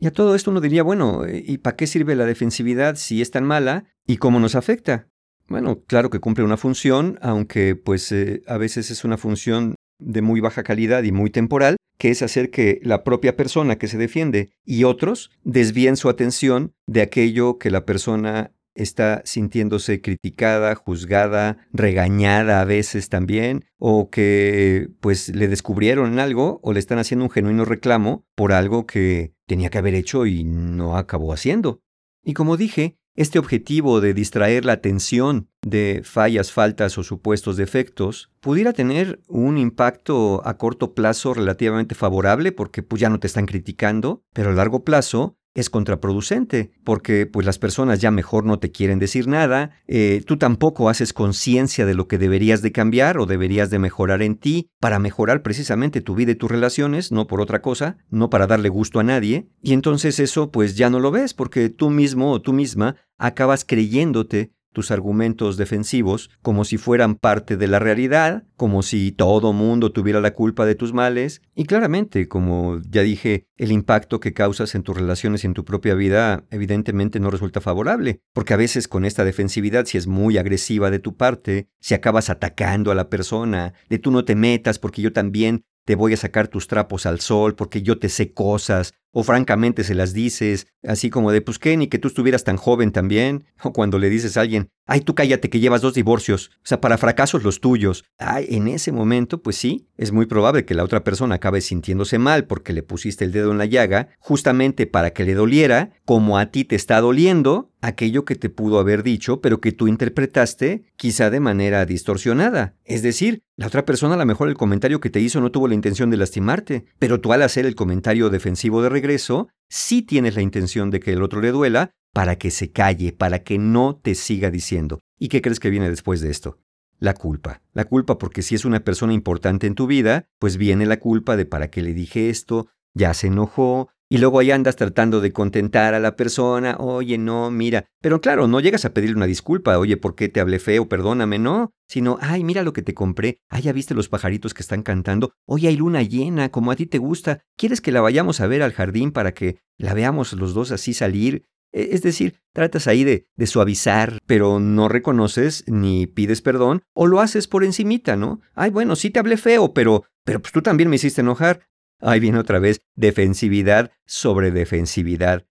Y 0.00 0.06
a 0.06 0.12
todo 0.12 0.34
esto 0.34 0.50
uno 0.50 0.60
diría, 0.60 0.84
bueno, 0.84 1.22
¿y 1.28 1.58
para 1.58 1.76
qué 1.76 1.86
sirve 1.88 2.14
la 2.14 2.24
defensividad 2.24 2.94
si 2.94 3.20
es 3.20 3.32
tan 3.32 3.44
mala 3.44 3.84
y 4.06 4.18
cómo 4.18 4.38
nos 4.38 4.54
afecta? 4.54 5.08
Bueno, 5.48 5.82
claro 5.86 6.10
que 6.10 6.20
cumple 6.20 6.44
una 6.44 6.56
función, 6.56 7.18
aunque 7.20 7.74
pues 7.74 8.12
eh, 8.12 8.42
a 8.46 8.58
veces 8.58 8.90
es 8.90 9.04
una 9.04 9.16
función 9.16 9.74
de 9.98 10.22
muy 10.22 10.40
baja 10.40 10.62
calidad 10.62 11.02
y 11.02 11.10
muy 11.10 11.30
temporal, 11.30 11.76
que 11.98 12.10
es 12.10 12.22
hacer 12.22 12.50
que 12.50 12.80
la 12.82 13.04
propia 13.04 13.36
persona 13.36 13.76
que 13.76 13.88
se 13.88 13.98
defiende 13.98 14.50
y 14.64 14.84
otros 14.84 15.30
desvíen 15.42 15.96
su 15.96 16.08
atención 16.08 16.72
de 16.86 17.02
aquello 17.02 17.58
que 17.58 17.70
la 17.70 17.84
persona 17.84 18.52
está 18.78 19.22
sintiéndose 19.24 20.00
criticada, 20.00 20.74
juzgada, 20.76 21.58
regañada 21.72 22.60
a 22.60 22.64
veces 22.64 23.08
también, 23.08 23.64
o 23.76 24.08
que 24.08 24.88
pues 25.00 25.28
le 25.30 25.48
descubrieron 25.48 26.20
algo 26.20 26.60
o 26.62 26.72
le 26.72 26.78
están 26.78 26.98
haciendo 26.98 27.24
un 27.24 27.30
genuino 27.30 27.64
reclamo 27.64 28.24
por 28.36 28.52
algo 28.52 28.86
que 28.86 29.34
tenía 29.46 29.70
que 29.70 29.78
haber 29.78 29.94
hecho 29.94 30.26
y 30.26 30.44
no 30.44 30.96
acabó 30.96 31.32
haciendo. 31.32 31.80
Y 32.22 32.34
como 32.34 32.56
dije, 32.56 32.98
este 33.18 33.40
objetivo 33.40 34.00
de 34.00 34.14
distraer 34.14 34.64
la 34.64 34.74
atención 34.74 35.48
de 35.62 36.02
fallas, 36.04 36.52
faltas 36.52 36.98
o 36.98 37.02
supuestos 37.02 37.56
defectos 37.56 38.30
pudiera 38.38 38.72
tener 38.72 39.20
un 39.26 39.58
impacto 39.58 40.40
a 40.46 40.56
corto 40.56 40.94
plazo 40.94 41.34
relativamente 41.34 41.96
favorable 41.96 42.52
porque 42.52 42.84
pues 42.84 43.00
ya 43.00 43.10
no 43.10 43.18
te 43.18 43.26
están 43.26 43.46
criticando, 43.46 44.22
pero 44.32 44.50
a 44.50 44.52
largo 44.52 44.84
plazo 44.84 45.36
es 45.58 45.70
contraproducente, 45.70 46.70
porque 46.84 47.26
pues 47.26 47.44
las 47.44 47.58
personas 47.58 48.00
ya 48.00 48.10
mejor 48.10 48.44
no 48.44 48.60
te 48.60 48.70
quieren 48.70 48.98
decir 48.98 49.26
nada, 49.26 49.72
eh, 49.88 50.22
tú 50.24 50.36
tampoco 50.36 50.88
haces 50.88 51.12
conciencia 51.12 51.84
de 51.84 51.94
lo 51.94 52.06
que 52.06 52.16
deberías 52.16 52.62
de 52.62 52.70
cambiar 52.70 53.18
o 53.18 53.26
deberías 53.26 53.68
de 53.68 53.80
mejorar 53.80 54.22
en 54.22 54.36
ti 54.36 54.70
para 54.78 55.00
mejorar 55.00 55.42
precisamente 55.42 56.00
tu 56.00 56.14
vida 56.14 56.32
y 56.32 56.36
tus 56.36 56.50
relaciones, 56.50 57.10
no 57.10 57.26
por 57.26 57.40
otra 57.40 57.60
cosa, 57.60 57.96
no 58.08 58.30
para 58.30 58.46
darle 58.46 58.68
gusto 58.68 59.00
a 59.00 59.04
nadie, 59.04 59.48
y 59.60 59.72
entonces 59.72 60.20
eso 60.20 60.52
pues 60.52 60.76
ya 60.76 60.90
no 60.90 61.00
lo 61.00 61.10
ves 61.10 61.34
porque 61.34 61.70
tú 61.70 61.90
mismo 61.90 62.30
o 62.30 62.40
tú 62.40 62.52
misma 62.52 62.94
acabas 63.18 63.64
creyéndote 63.64 64.52
tus 64.78 64.92
argumentos 64.92 65.56
defensivos 65.56 66.30
como 66.40 66.64
si 66.64 66.78
fueran 66.78 67.16
parte 67.16 67.56
de 67.56 67.66
la 67.66 67.80
realidad, 67.80 68.44
como 68.56 68.84
si 68.84 69.10
todo 69.10 69.52
mundo 69.52 69.90
tuviera 69.90 70.20
la 70.20 70.34
culpa 70.34 70.66
de 70.66 70.76
tus 70.76 70.92
males, 70.92 71.42
y 71.56 71.64
claramente, 71.64 72.28
como 72.28 72.80
ya 72.88 73.02
dije, 73.02 73.48
el 73.56 73.72
impacto 73.72 74.20
que 74.20 74.32
causas 74.32 74.76
en 74.76 74.84
tus 74.84 74.96
relaciones 74.96 75.42
y 75.42 75.48
en 75.48 75.54
tu 75.54 75.64
propia 75.64 75.96
vida 75.96 76.44
evidentemente 76.52 77.18
no 77.18 77.32
resulta 77.32 77.60
favorable, 77.60 78.20
porque 78.32 78.54
a 78.54 78.56
veces 78.56 78.86
con 78.86 79.04
esta 79.04 79.24
defensividad, 79.24 79.84
si 79.84 79.98
es 79.98 80.06
muy 80.06 80.38
agresiva 80.38 80.92
de 80.92 81.00
tu 81.00 81.16
parte, 81.16 81.66
si 81.80 81.94
acabas 81.94 82.30
atacando 82.30 82.92
a 82.92 82.94
la 82.94 83.08
persona, 83.08 83.74
de 83.88 83.98
tú 83.98 84.12
no 84.12 84.24
te 84.24 84.36
metas 84.36 84.78
porque 84.78 85.02
yo 85.02 85.12
también 85.12 85.64
te 85.88 85.94
voy 85.94 86.12
a 86.12 86.18
sacar 86.18 86.48
tus 86.48 86.66
trapos 86.66 87.06
al 87.06 87.18
sol 87.18 87.54
porque 87.54 87.80
yo 87.80 87.98
te 87.98 88.10
sé 88.10 88.34
cosas, 88.34 88.92
o 89.10 89.22
francamente 89.22 89.84
se 89.84 89.94
las 89.94 90.12
dices, 90.12 90.66
así 90.86 91.08
como 91.08 91.32
de, 91.32 91.40
pues 91.40 91.58
qué, 91.58 91.78
ni 91.78 91.86
que 91.86 91.98
tú 91.98 92.08
estuvieras 92.08 92.44
tan 92.44 92.58
joven 92.58 92.92
también, 92.92 93.46
o 93.62 93.72
cuando 93.72 93.98
le 93.98 94.10
dices 94.10 94.36
a 94.36 94.42
alguien, 94.42 94.68
ay, 94.86 95.00
tú 95.00 95.14
cállate 95.14 95.48
que 95.48 95.60
llevas 95.60 95.80
dos 95.80 95.94
divorcios, 95.94 96.50
o 96.56 96.66
sea, 96.66 96.82
para 96.82 96.98
fracasos 96.98 97.42
los 97.42 97.60
tuyos. 97.60 98.04
Ay, 98.18 98.48
en 98.50 98.68
ese 98.68 98.92
momento, 98.92 99.42
pues 99.42 99.56
sí, 99.56 99.88
es 99.96 100.12
muy 100.12 100.26
probable 100.26 100.66
que 100.66 100.74
la 100.74 100.84
otra 100.84 101.04
persona 101.04 101.36
acabe 101.36 101.62
sintiéndose 101.62 102.18
mal 102.18 102.44
porque 102.44 102.74
le 102.74 102.82
pusiste 102.82 103.24
el 103.24 103.32
dedo 103.32 103.50
en 103.50 103.56
la 103.56 103.64
llaga, 103.64 104.08
justamente 104.18 104.86
para 104.86 105.14
que 105.14 105.24
le 105.24 105.32
doliera, 105.32 105.92
como 106.04 106.36
a 106.36 106.50
ti 106.50 106.64
te 106.64 106.76
está 106.76 107.00
doliendo, 107.00 107.70
aquello 107.80 108.24
que 108.24 108.34
te 108.34 108.50
pudo 108.50 108.78
haber 108.78 109.02
dicho, 109.02 109.40
pero 109.40 109.60
que 109.60 109.72
tú 109.72 109.88
interpretaste 109.88 110.84
quizá 110.96 111.30
de 111.30 111.40
manera 111.40 111.84
distorsionada. 111.86 112.74
Es 112.84 113.02
decir, 113.02 113.42
la 113.56 113.66
otra 113.66 113.84
persona 113.84 114.14
a 114.14 114.18
lo 114.18 114.26
mejor 114.26 114.48
el 114.48 114.56
comentario 114.56 115.00
que 115.00 115.10
te 115.10 115.20
hizo 115.20 115.40
no 115.40 115.50
tuvo 115.50 115.68
la 115.68 115.74
intención 115.74 116.10
de 116.10 116.16
lastimarte, 116.16 116.86
pero 116.98 117.20
tú 117.20 117.32
al 117.32 117.42
hacer 117.42 117.66
el 117.66 117.74
comentario 117.74 118.30
defensivo 118.30 118.82
de 118.82 118.88
regreso, 118.88 119.48
sí 119.68 120.02
tienes 120.02 120.34
la 120.34 120.42
intención 120.42 120.90
de 120.90 121.00
que 121.00 121.12
el 121.12 121.22
otro 121.22 121.40
le 121.40 121.50
duela 121.50 121.92
para 122.12 122.36
que 122.36 122.50
se 122.50 122.72
calle, 122.72 123.12
para 123.12 123.42
que 123.42 123.58
no 123.58 123.96
te 123.96 124.14
siga 124.14 124.50
diciendo. 124.50 125.00
¿Y 125.18 125.28
qué 125.28 125.42
crees 125.42 125.60
que 125.60 125.70
viene 125.70 125.90
después 125.90 126.20
de 126.20 126.30
esto? 126.30 126.58
La 126.98 127.14
culpa. 127.14 127.62
La 127.74 127.84
culpa 127.84 128.18
porque 128.18 128.42
si 128.42 128.54
es 128.54 128.64
una 128.64 128.80
persona 128.80 129.12
importante 129.12 129.66
en 129.66 129.74
tu 129.74 129.86
vida, 129.86 130.26
pues 130.38 130.56
viene 130.56 130.84
la 130.86 130.98
culpa 130.98 131.36
de 131.36 131.44
para 131.44 131.70
qué 131.70 131.82
le 131.82 131.94
dije 131.94 132.28
esto, 132.28 132.68
ya 132.94 133.14
se 133.14 133.28
enojó, 133.28 133.88
y 134.10 134.18
luego 134.18 134.38
ahí 134.38 134.50
andas 134.50 134.76
tratando 134.76 135.20
de 135.20 135.32
contentar 135.32 135.94
a 135.94 136.00
la 136.00 136.16
persona, 136.16 136.76
oye, 136.78 137.18
no, 137.18 137.50
mira. 137.50 137.84
Pero 138.00 138.20
claro, 138.20 138.48
no 138.48 138.60
llegas 138.60 138.84
a 138.84 138.94
pedirle 138.94 139.16
una 139.16 139.26
disculpa, 139.26 139.78
oye, 139.78 139.96
¿por 139.96 140.14
qué 140.14 140.28
te 140.28 140.40
hablé 140.40 140.58
feo? 140.58 140.88
Perdóname, 140.88 141.38
no. 141.38 141.72
Sino, 141.86 142.18
ay, 142.20 142.42
mira 142.44 142.62
lo 142.62 142.72
que 142.72 142.82
te 142.82 142.94
compré, 142.94 143.40
ay, 143.48 143.62
ya 143.62 143.72
viste 143.72 143.94
los 143.94 144.08
pajaritos 144.08 144.54
que 144.54 144.62
están 144.62 144.82
cantando, 144.82 145.32
oye, 145.46 145.68
hay 145.68 145.76
luna 145.76 146.02
llena, 146.02 146.50
como 146.50 146.70
a 146.70 146.76
ti 146.76 146.86
te 146.86 146.98
gusta, 146.98 147.40
¿quieres 147.56 147.80
que 147.80 147.92
la 147.92 148.00
vayamos 148.00 148.40
a 148.40 148.46
ver 148.46 148.62
al 148.62 148.72
jardín 148.72 149.10
para 149.10 149.32
que 149.32 149.58
la 149.78 149.94
veamos 149.94 150.32
los 150.34 150.54
dos 150.54 150.70
así 150.70 150.92
salir? 150.92 151.44
E, 151.72 151.90
es 151.92 152.02
decir, 152.02 152.40
tratas 152.52 152.86
ahí 152.88 153.04
de, 153.04 153.26
de, 153.36 153.46
suavizar, 153.46 154.18
pero 154.26 154.60
no 154.60 154.88
reconoces 154.88 155.64
ni 155.66 156.06
pides 156.06 156.42
perdón, 156.42 156.82
o 156.94 157.06
lo 157.06 157.20
haces 157.20 157.46
por 157.46 157.64
encimita, 157.64 158.16
¿no? 158.16 158.40
Ay, 158.54 158.70
bueno, 158.70 158.96
sí 158.96 159.10
te 159.10 159.18
hablé 159.18 159.36
feo, 159.36 159.72
pero, 159.74 160.04
pero 160.24 160.40
pues 160.40 160.52
tú 160.52 160.62
también 160.62 160.88
me 160.88 160.96
hiciste 160.96 161.20
enojar. 161.20 161.68
Ahí 162.00 162.20
viene 162.20 162.38
otra 162.38 162.58
vez 162.58 162.80
defensividad 162.94 163.90
sobre 164.06 164.50
defensividad. 164.50 165.44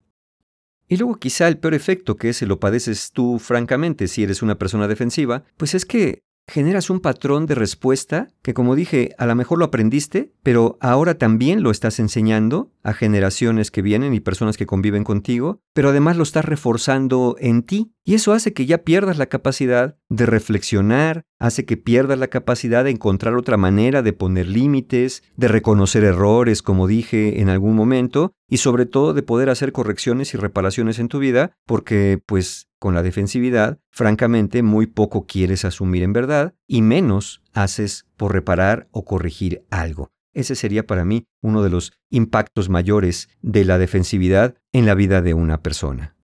Y 0.87 0.97
luego 0.97 1.15
quizá 1.15 1.47
el 1.47 1.57
peor 1.57 1.73
efecto 1.73 2.15
que 2.15 2.33
se 2.33 2.45
lo 2.45 2.59
padeces 2.59 3.11
tú 3.11 3.39
francamente 3.39 4.07
si 4.07 4.23
eres 4.23 4.41
una 4.41 4.57
persona 4.57 4.87
defensiva, 4.87 5.43
pues 5.57 5.75
es 5.75 5.85
que 5.85 6.23
generas 6.47 6.89
un 6.89 7.01
patrón 7.01 7.45
de 7.45 7.55
respuesta 7.55 8.29
que, 8.41 8.53
como 8.53 8.75
dije, 8.75 9.13
a 9.17 9.25
lo 9.25 9.35
mejor 9.35 9.59
lo 9.59 9.65
aprendiste, 9.65 10.31
pero 10.43 10.77
ahora 10.79 11.17
también 11.17 11.61
lo 11.61 11.71
estás 11.71 11.99
enseñando 11.99 12.71
a 12.83 12.93
generaciones 12.93 13.69
que 13.69 13.81
vienen 13.81 14.13
y 14.13 14.21
personas 14.21 14.55
que 14.55 14.65
conviven 14.65 15.03
contigo, 15.03 15.59
pero 15.73 15.89
además 15.89 16.15
lo 16.15 16.23
estás 16.23 16.45
reforzando 16.45 17.35
en 17.39 17.63
ti. 17.63 17.91
Y 18.07 18.13
eso 18.13 18.31
hace 18.31 18.53
que 18.53 18.65
ya 18.65 18.85
pierdas 18.85 19.17
la 19.17 19.25
capacidad 19.25 19.97
de 20.07 20.25
reflexionar, 20.25 21.25
hace 21.39 21.65
que 21.65 21.75
pierdas 21.75 22.17
la 22.17 22.29
capacidad 22.29 22.85
de 22.85 22.91
encontrar 22.91 23.35
otra 23.35 23.57
manera 23.57 24.01
de 24.01 24.13
poner 24.13 24.47
límites, 24.47 25.23
de 25.35 25.49
reconocer 25.49 26.05
errores, 26.05 26.61
como 26.61 26.87
dije 26.87 27.41
en 27.41 27.49
algún 27.49 27.75
momento, 27.75 28.31
y 28.47 28.57
sobre 28.57 28.85
todo 28.85 29.13
de 29.13 29.23
poder 29.23 29.49
hacer 29.49 29.73
correcciones 29.73 30.33
y 30.33 30.37
reparaciones 30.37 30.99
en 30.99 31.09
tu 31.09 31.19
vida, 31.19 31.51
porque 31.65 32.17
pues 32.25 32.69
con 32.79 32.95
la 32.95 33.03
defensividad, 33.03 33.79
francamente, 33.91 34.63
muy 34.63 34.87
poco 34.87 35.25
quieres 35.27 35.65
asumir 35.65 36.03
en 36.03 36.13
verdad 36.13 36.53
y 36.65 36.83
menos 36.83 37.43
haces 37.51 38.05
por 38.15 38.31
reparar 38.31 38.87
o 38.91 39.03
corregir 39.03 39.65
algo. 39.69 40.11
Ese 40.33 40.55
sería 40.55 40.87
para 40.87 41.03
mí 41.03 41.25
uno 41.41 41.61
de 41.61 41.71
los 41.71 41.91
impactos 42.09 42.69
mayores 42.69 43.27
de 43.41 43.65
la 43.65 43.77
defensividad 43.77 44.55
en 44.71 44.85
la 44.85 44.95
vida 44.95 45.21
de 45.21 45.33
una 45.33 45.61
persona. 45.61 46.16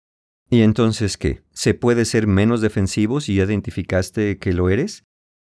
¿Y 0.54 0.64
entonces 0.64 1.18
qué? 1.18 1.44
¿Se 1.54 1.74
puede 1.74 2.04
ser 2.04 2.28
menos 2.28 2.60
defensivo 2.60 3.22
si 3.22 3.36
ya 3.36 3.46
identificaste 3.46 4.38
que 4.38 4.52
lo 4.52 4.70
eres? 4.70 5.06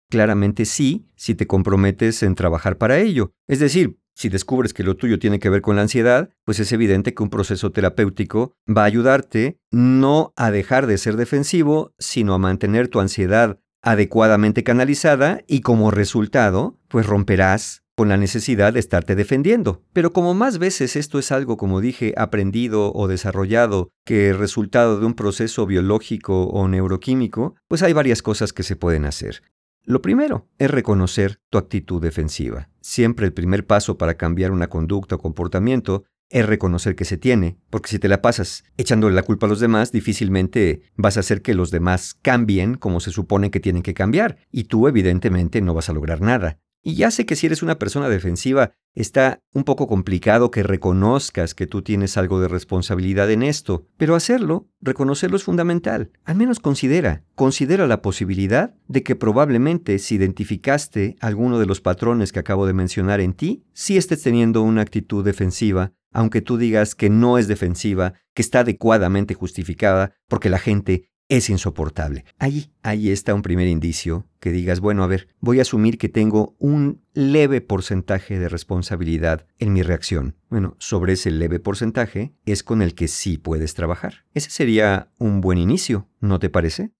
Claramente 0.09 0.63
sí, 0.63 1.09
si 1.17 1.35
te 1.35 1.47
comprometes 1.47 2.23
en 2.23 2.33
trabajar 2.33 2.77
para 2.77 2.99
ello. 2.99 3.33
Es 3.45 3.59
decir, 3.59 3.99
si 4.13 4.29
descubres 4.29 4.73
que 4.73 4.83
lo 4.83 4.95
tuyo 4.95 5.19
tiene 5.19 5.39
que 5.39 5.49
ver 5.49 5.61
con 5.61 5.75
la 5.75 5.81
ansiedad, 5.81 6.29
pues 6.45 6.61
es 6.61 6.71
evidente 6.71 7.13
que 7.13 7.23
un 7.23 7.29
proceso 7.29 7.73
terapéutico 7.73 8.55
va 8.65 8.83
a 8.83 8.85
ayudarte 8.85 9.59
no 9.69 10.31
a 10.37 10.49
dejar 10.49 10.87
de 10.87 10.97
ser 10.97 11.17
defensivo, 11.17 11.93
sino 11.99 12.33
a 12.33 12.37
mantener 12.37 12.87
tu 12.87 13.01
ansiedad 13.01 13.59
adecuadamente 13.81 14.63
canalizada 14.63 15.43
y 15.45 15.59
como 15.59 15.91
resultado, 15.91 16.79
pues 16.87 17.05
romperás 17.05 17.83
con 17.95 18.09
la 18.09 18.17
necesidad 18.17 18.73
de 18.73 18.79
estarte 18.79 19.15
defendiendo. 19.15 19.81
Pero 19.93 20.11
como 20.11 20.33
más 20.33 20.57
veces 20.57 20.95
esto 20.95 21.17
es 21.17 21.31
algo, 21.31 21.57
como 21.57 21.81
dije, 21.81 22.13
aprendido 22.17 22.93
o 22.93 23.07
desarrollado 23.07 23.89
que 24.05 24.33
resultado 24.33 24.99
de 24.99 25.05
un 25.05 25.13
proceso 25.13 25.65
biológico 25.65 26.43
o 26.43 26.67
neuroquímico, 26.67 27.55
pues 27.67 27.83
hay 27.83 27.93
varias 27.93 28.21
cosas 28.21 28.53
que 28.53 28.63
se 28.63 28.75
pueden 28.75 29.05
hacer. 29.05 29.41
Lo 29.83 30.01
primero 30.01 30.49
es 30.57 30.71
reconocer 30.71 31.39
tu 31.49 31.57
actitud 31.57 32.01
defensiva. 32.01 32.69
Siempre 32.81 33.27
el 33.27 33.33
primer 33.33 33.65
paso 33.67 33.97
para 33.97 34.15
cambiar 34.15 34.51
una 34.51 34.67
conducta 34.67 35.15
o 35.15 35.19
comportamiento 35.19 36.03
es 36.29 36.45
reconocer 36.45 36.95
que 36.95 37.05
se 37.05 37.17
tiene, 37.17 37.59
porque 37.69 37.89
si 37.89 37.99
te 37.99 38.07
la 38.07 38.21
pasas 38.21 38.63
echándole 38.77 39.15
la 39.15 39.21
culpa 39.21 39.45
a 39.45 39.49
los 39.49 39.59
demás, 39.59 39.91
difícilmente 39.91 40.81
vas 40.95 41.17
a 41.17 41.19
hacer 41.19 41.43
que 41.43 41.53
los 41.53 41.69
demás 41.69 42.15
cambien 42.21 42.75
como 42.75 42.99
se 42.99 43.11
supone 43.11 43.51
que 43.51 43.59
tienen 43.59 43.83
que 43.83 43.93
cambiar, 43.93 44.37
y 44.51 44.63
tú 44.63 44.87
evidentemente 44.87 45.61
no 45.61 45.75
vas 45.75 45.89
a 45.89 45.93
lograr 45.93 46.21
nada. 46.21 46.59
Y 46.87 46.93
ya 46.93 47.09
sé 47.09 47.25
que 47.25 47.35
si 47.35 47.47
eres 47.47 47.63
una 47.63 47.79
persona 47.79 48.09
defensiva, 48.09 48.73
está 48.93 49.41
un 49.55 49.63
poco 49.63 49.87
complicado 49.87 50.51
que 50.51 50.61
reconozcas 50.61 51.55
que 51.55 51.65
tú 51.65 51.81
tienes 51.81 52.15
algo 52.15 52.39
de 52.39 52.47
responsabilidad 52.47 53.31
en 53.31 53.41
esto, 53.41 53.87
pero 53.97 54.13
hacerlo, 54.13 54.69
reconocerlo 54.81 55.35
es 55.35 55.43
fundamental. 55.43 56.11
Al 56.25 56.35
menos 56.35 56.59
considera, 56.59 57.23
considera 57.33 57.87
la 57.87 58.03
posibilidad 58.03 58.75
de 58.87 59.01
que 59.01 59.15
probablemente 59.15 59.97
si 59.97 60.13
identificaste 60.13 61.15
alguno 61.21 61.57
de 61.57 61.65
los 61.65 61.81
patrones 61.81 62.31
que 62.31 62.37
acabo 62.37 62.67
de 62.67 62.73
mencionar 62.73 63.19
en 63.19 63.33
ti, 63.33 63.65
sí 63.73 63.97
estés 63.97 64.21
teniendo 64.21 64.61
una 64.61 64.83
actitud 64.83 65.25
defensiva, 65.25 65.93
aunque 66.11 66.41
tú 66.41 66.59
digas 66.59 66.93
que 66.93 67.09
no 67.09 67.39
es 67.39 67.47
defensiva, 67.47 68.13
que 68.35 68.43
está 68.43 68.59
adecuadamente 68.59 69.33
justificada, 69.33 70.13
porque 70.29 70.51
la 70.51 70.59
gente 70.59 71.09
es 71.29 71.49
insoportable. 71.49 72.25
Ahí, 72.37 72.71
ahí 72.83 73.09
está 73.09 73.33
un 73.33 73.41
primer 73.41 73.67
indicio 73.67 74.27
que 74.39 74.51
digas, 74.51 74.79
bueno, 74.79 75.03
a 75.03 75.07
ver, 75.07 75.27
voy 75.39 75.59
a 75.59 75.63
asumir 75.63 75.97
que 75.97 76.09
tengo 76.09 76.55
un 76.59 77.01
leve 77.13 77.61
porcentaje 77.61 78.37
de 78.37 78.49
responsabilidad 78.49 79.47
en 79.57 79.73
mi 79.73 79.81
reacción. 79.81 80.35
Bueno, 80.49 80.75
sobre 80.79 81.13
ese 81.13 81.31
leve 81.31 81.59
porcentaje 81.59 82.33
es 82.45 82.63
con 82.63 82.81
el 82.81 82.93
que 82.93 83.07
sí 83.07 83.37
puedes 83.37 83.73
trabajar. 83.73 84.25
Ese 84.33 84.49
sería 84.49 85.11
un 85.17 85.41
buen 85.41 85.57
inicio, 85.57 86.07
¿no 86.19 86.39
te 86.39 86.49
parece? 86.49 86.91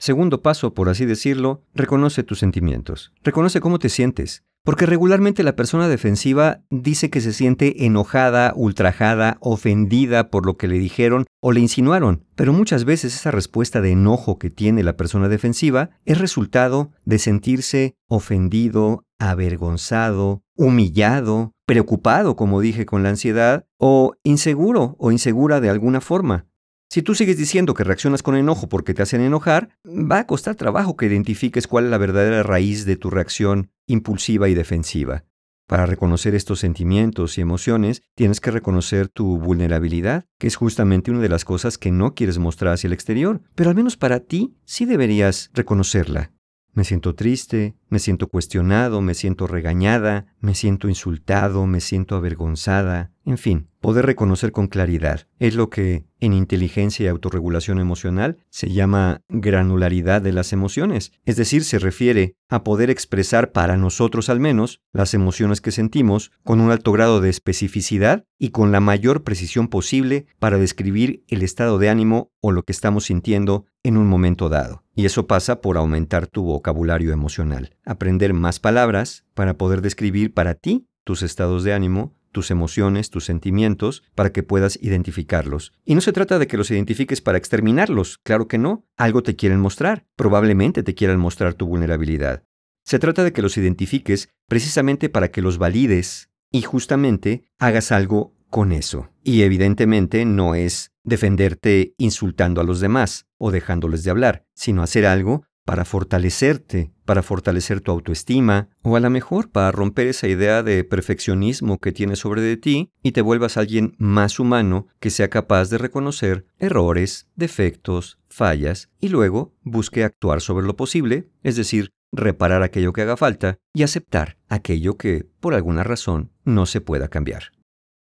Segundo 0.00 0.40
paso, 0.40 0.72
por 0.72 0.88
así 0.88 1.04
decirlo, 1.04 1.62
reconoce 1.74 2.22
tus 2.22 2.38
sentimientos. 2.38 3.12
Reconoce 3.22 3.60
cómo 3.60 3.78
te 3.78 3.90
sientes. 3.90 4.44
Porque 4.64 4.86
regularmente 4.86 5.42
la 5.42 5.56
persona 5.56 5.88
defensiva 5.88 6.62
dice 6.70 7.10
que 7.10 7.20
se 7.20 7.34
siente 7.34 7.84
enojada, 7.84 8.54
ultrajada, 8.56 9.36
ofendida 9.40 10.30
por 10.30 10.46
lo 10.46 10.56
que 10.56 10.68
le 10.68 10.78
dijeron 10.78 11.26
o 11.40 11.52
le 11.52 11.60
insinuaron, 11.60 12.24
pero 12.34 12.52
muchas 12.52 12.84
veces 12.84 13.14
esa 13.14 13.30
respuesta 13.30 13.80
de 13.80 13.92
enojo 13.92 14.38
que 14.38 14.50
tiene 14.50 14.82
la 14.82 14.96
persona 14.96 15.28
defensiva 15.28 15.90
es 16.04 16.18
resultado 16.18 16.92
de 17.04 17.18
sentirse 17.18 17.94
ofendido, 18.08 19.06
avergonzado, 19.18 20.42
humillado, 20.56 21.52
preocupado, 21.66 22.36
como 22.36 22.60
dije, 22.60 22.84
con 22.84 23.02
la 23.02 23.10
ansiedad, 23.10 23.66
o 23.78 24.12
inseguro 24.24 24.96
o 24.98 25.10
insegura 25.12 25.60
de 25.60 25.70
alguna 25.70 26.00
forma. 26.02 26.46
Si 26.92 27.02
tú 27.02 27.14
sigues 27.14 27.36
diciendo 27.36 27.72
que 27.72 27.84
reaccionas 27.84 28.24
con 28.24 28.34
enojo 28.34 28.68
porque 28.68 28.94
te 28.94 29.02
hacen 29.02 29.20
enojar, 29.20 29.68
va 29.86 30.18
a 30.18 30.26
costar 30.26 30.56
trabajo 30.56 30.96
que 30.96 31.06
identifiques 31.06 31.68
cuál 31.68 31.84
es 31.84 31.90
la 31.92 31.98
verdadera 31.98 32.42
raíz 32.42 32.84
de 32.84 32.96
tu 32.96 33.10
reacción 33.10 33.70
impulsiva 33.86 34.48
y 34.48 34.54
defensiva. 34.54 35.24
Para 35.68 35.86
reconocer 35.86 36.34
estos 36.34 36.58
sentimientos 36.58 37.38
y 37.38 37.42
emociones, 37.42 38.02
tienes 38.16 38.40
que 38.40 38.50
reconocer 38.50 39.06
tu 39.06 39.38
vulnerabilidad, 39.38 40.24
que 40.36 40.48
es 40.48 40.56
justamente 40.56 41.12
una 41.12 41.20
de 41.20 41.28
las 41.28 41.44
cosas 41.44 41.78
que 41.78 41.92
no 41.92 42.16
quieres 42.16 42.38
mostrar 42.38 42.74
hacia 42.74 42.88
el 42.88 42.92
exterior, 42.92 43.40
pero 43.54 43.70
al 43.70 43.76
menos 43.76 43.96
para 43.96 44.18
ti 44.18 44.56
sí 44.64 44.84
deberías 44.84 45.50
reconocerla. 45.54 46.32
Me 46.72 46.82
siento 46.82 47.14
triste, 47.14 47.76
me 47.88 48.00
siento 48.00 48.28
cuestionado, 48.28 49.00
me 49.00 49.14
siento 49.14 49.46
regañada, 49.46 50.26
me 50.40 50.56
siento 50.56 50.88
insultado, 50.88 51.66
me 51.66 51.80
siento 51.80 52.16
avergonzada, 52.16 53.12
en 53.30 53.38
fin, 53.38 53.68
poder 53.80 54.06
reconocer 54.06 54.50
con 54.50 54.66
claridad. 54.66 55.28
Es 55.38 55.54
lo 55.54 55.70
que 55.70 56.04
en 56.18 56.32
inteligencia 56.32 57.04
y 57.04 57.08
autorregulación 57.08 57.78
emocional 57.78 58.38
se 58.50 58.70
llama 58.70 59.22
granularidad 59.28 60.20
de 60.20 60.32
las 60.32 60.52
emociones, 60.52 61.12
es 61.24 61.36
decir, 61.36 61.62
se 61.62 61.78
refiere 61.78 62.34
a 62.48 62.64
poder 62.64 62.90
expresar 62.90 63.52
para 63.52 63.76
nosotros 63.76 64.28
al 64.30 64.40
menos 64.40 64.82
las 64.92 65.14
emociones 65.14 65.60
que 65.60 65.70
sentimos 65.70 66.32
con 66.42 66.60
un 66.60 66.72
alto 66.72 66.90
grado 66.90 67.20
de 67.20 67.30
especificidad 67.30 68.24
y 68.36 68.50
con 68.50 68.72
la 68.72 68.80
mayor 68.80 69.22
precisión 69.22 69.68
posible 69.68 70.26
para 70.40 70.58
describir 70.58 71.22
el 71.28 71.42
estado 71.42 71.78
de 71.78 71.88
ánimo 71.88 72.32
o 72.40 72.50
lo 72.50 72.64
que 72.64 72.72
estamos 72.72 73.04
sintiendo 73.04 73.64
en 73.84 73.96
un 73.96 74.08
momento 74.08 74.48
dado. 74.48 74.82
Y 74.96 75.06
eso 75.06 75.28
pasa 75.28 75.60
por 75.60 75.76
aumentar 75.76 76.26
tu 76.26 76.42
vocabulario 76.42 77.12
emocional, 77.12 77.76
aprender 77.84 78.34
más 78.34 78.58
palabras 78.58 79.24
para 79.34 79.56
poder 79.56 79.82
describir 79.82 80.34
para 80.34 80.54
ti 80.54 80.88
tus 81.04 81.22
estados 81.22 81.64
de 81.64 81.72
ánimo, 81.72 82.14
tus 82.32 82.50
emociones, 82.50 83.10
tus 83.10 83.24
sentimientos, 83.24 84.02
para 84.14 84.32
que 84.32 84.42
puedas 84.42 84.78
identificarlos. 84.80 85.72
Y 85.84 85.94
no 85.94 86.00
se 86.00 86.12
trata 86.12 86.38
de 86.38 86.46
que 86.46 86.56
los 86.56 86.70
identifiques 86.70 87.20
para 87.20 87.38
exterminarlos, 87.38 88.18
claro 88.22 88.48
que 88.48 88.58
no, 88.58 88.86
algo 88.96 89.22
te 89.22 89.36
quieren 89.36 89.60
mostrar, 89.60 90.06
probablemente 90.16 90.82
te 90.82 90.94
quieran 90.94 91.18
mostrar 91.18 91.54
tu 91.54 91.66
vulnerabilidad. 91.66 92.44
Se 92.84 92.98
trata 92.98 93.24
de 93.24 93.32
que 93.32 93.42
los 93.42 93.56
identifiques 93.56 94.30
precisamente 94.48 95.08
para 95.08 95.30
que 95.30 95.42
los 95.42 95.58
valides 95.58 96.30
y 96.50 96.62
justamente 96.62 97.44
hagas 97.58 97.92
algo 97.92 98.34
con 98.48 98.72
eso. 98.72 99.10
Y 99.22 99.42
evidentemente 99.42 100.24
no 100.24 100.54
es 100.54 100.92
defenderte 101.04 101.94
insultando 101.98 102.60
a 102.60 102.64
los 102.64 102.80
demás 102.80 103.26
o 103.38 103.50
dejándoles 103.50 104.04
de 104.04 104.10
hablar, 104.10 104.44
sino 104.54 104.82
hacer 104.82 105.06
algo 105.06 105.44
para 105.70 105.84
fortalecerte, 105.84 106.90
para 107.04 107.22
fortalecer 107.22 107.80
tu 107.80 107.92
autoestima, 107.92 108.70
o 108.82 108.96
a 108.96 109.00
lo 109.00 109.08
mejor 109.08 109.52
para 109.52 109.70
romper 109.70 110.08
esa 110.08 110.26
idea 110.26 110.64
de 110.64 110.82
perfeccionismo 110.82 111.78
que 111.78 111.92
tienes 111.92 112.18
sobre 112.18 112.42
de 112.42 112.56
ti 112.56 112.90
y 113.04 113.12
te 113.12 113.22
vuelvas 113.22 113.56
alguien 113.56 113.94
más 113.96 114.40
humano 114.40 114.88
que 114.98 115.10
sea 115.10 115.30
capaz 115.30 115.70
de 115.70 115.78
reconocer 115.78 116.44
errores, 116.58 117.28
defectos, 117.36 118.18
fallas 118.28 118.90
y 119.00 119.10
luego 119.10 119.54
busque 119.62 120.02
actuar 120.02 120.40
sobre 120.40 120.66
lo 120.66 120.74
posible, 120.74 121.28
es 121.44 121.54
decir, 121.54 121.90
reparar 122.10 122.64
aquello 122.64 122.92
que 122.92 123.02
haga 123.02 123.16
falta 123.16 123.58
y 123.72 123.84
aceptar 123.84 124.38
aquello 124.48 124.96
que, 124.96 125.24
por 125.38 125.54
alguna 125.54 125.84
razón, 125.84 126.32
no 126.42 126.66
se 126.66 126.80
pueda 126.80 127.06
cambiar. 127.06 127.52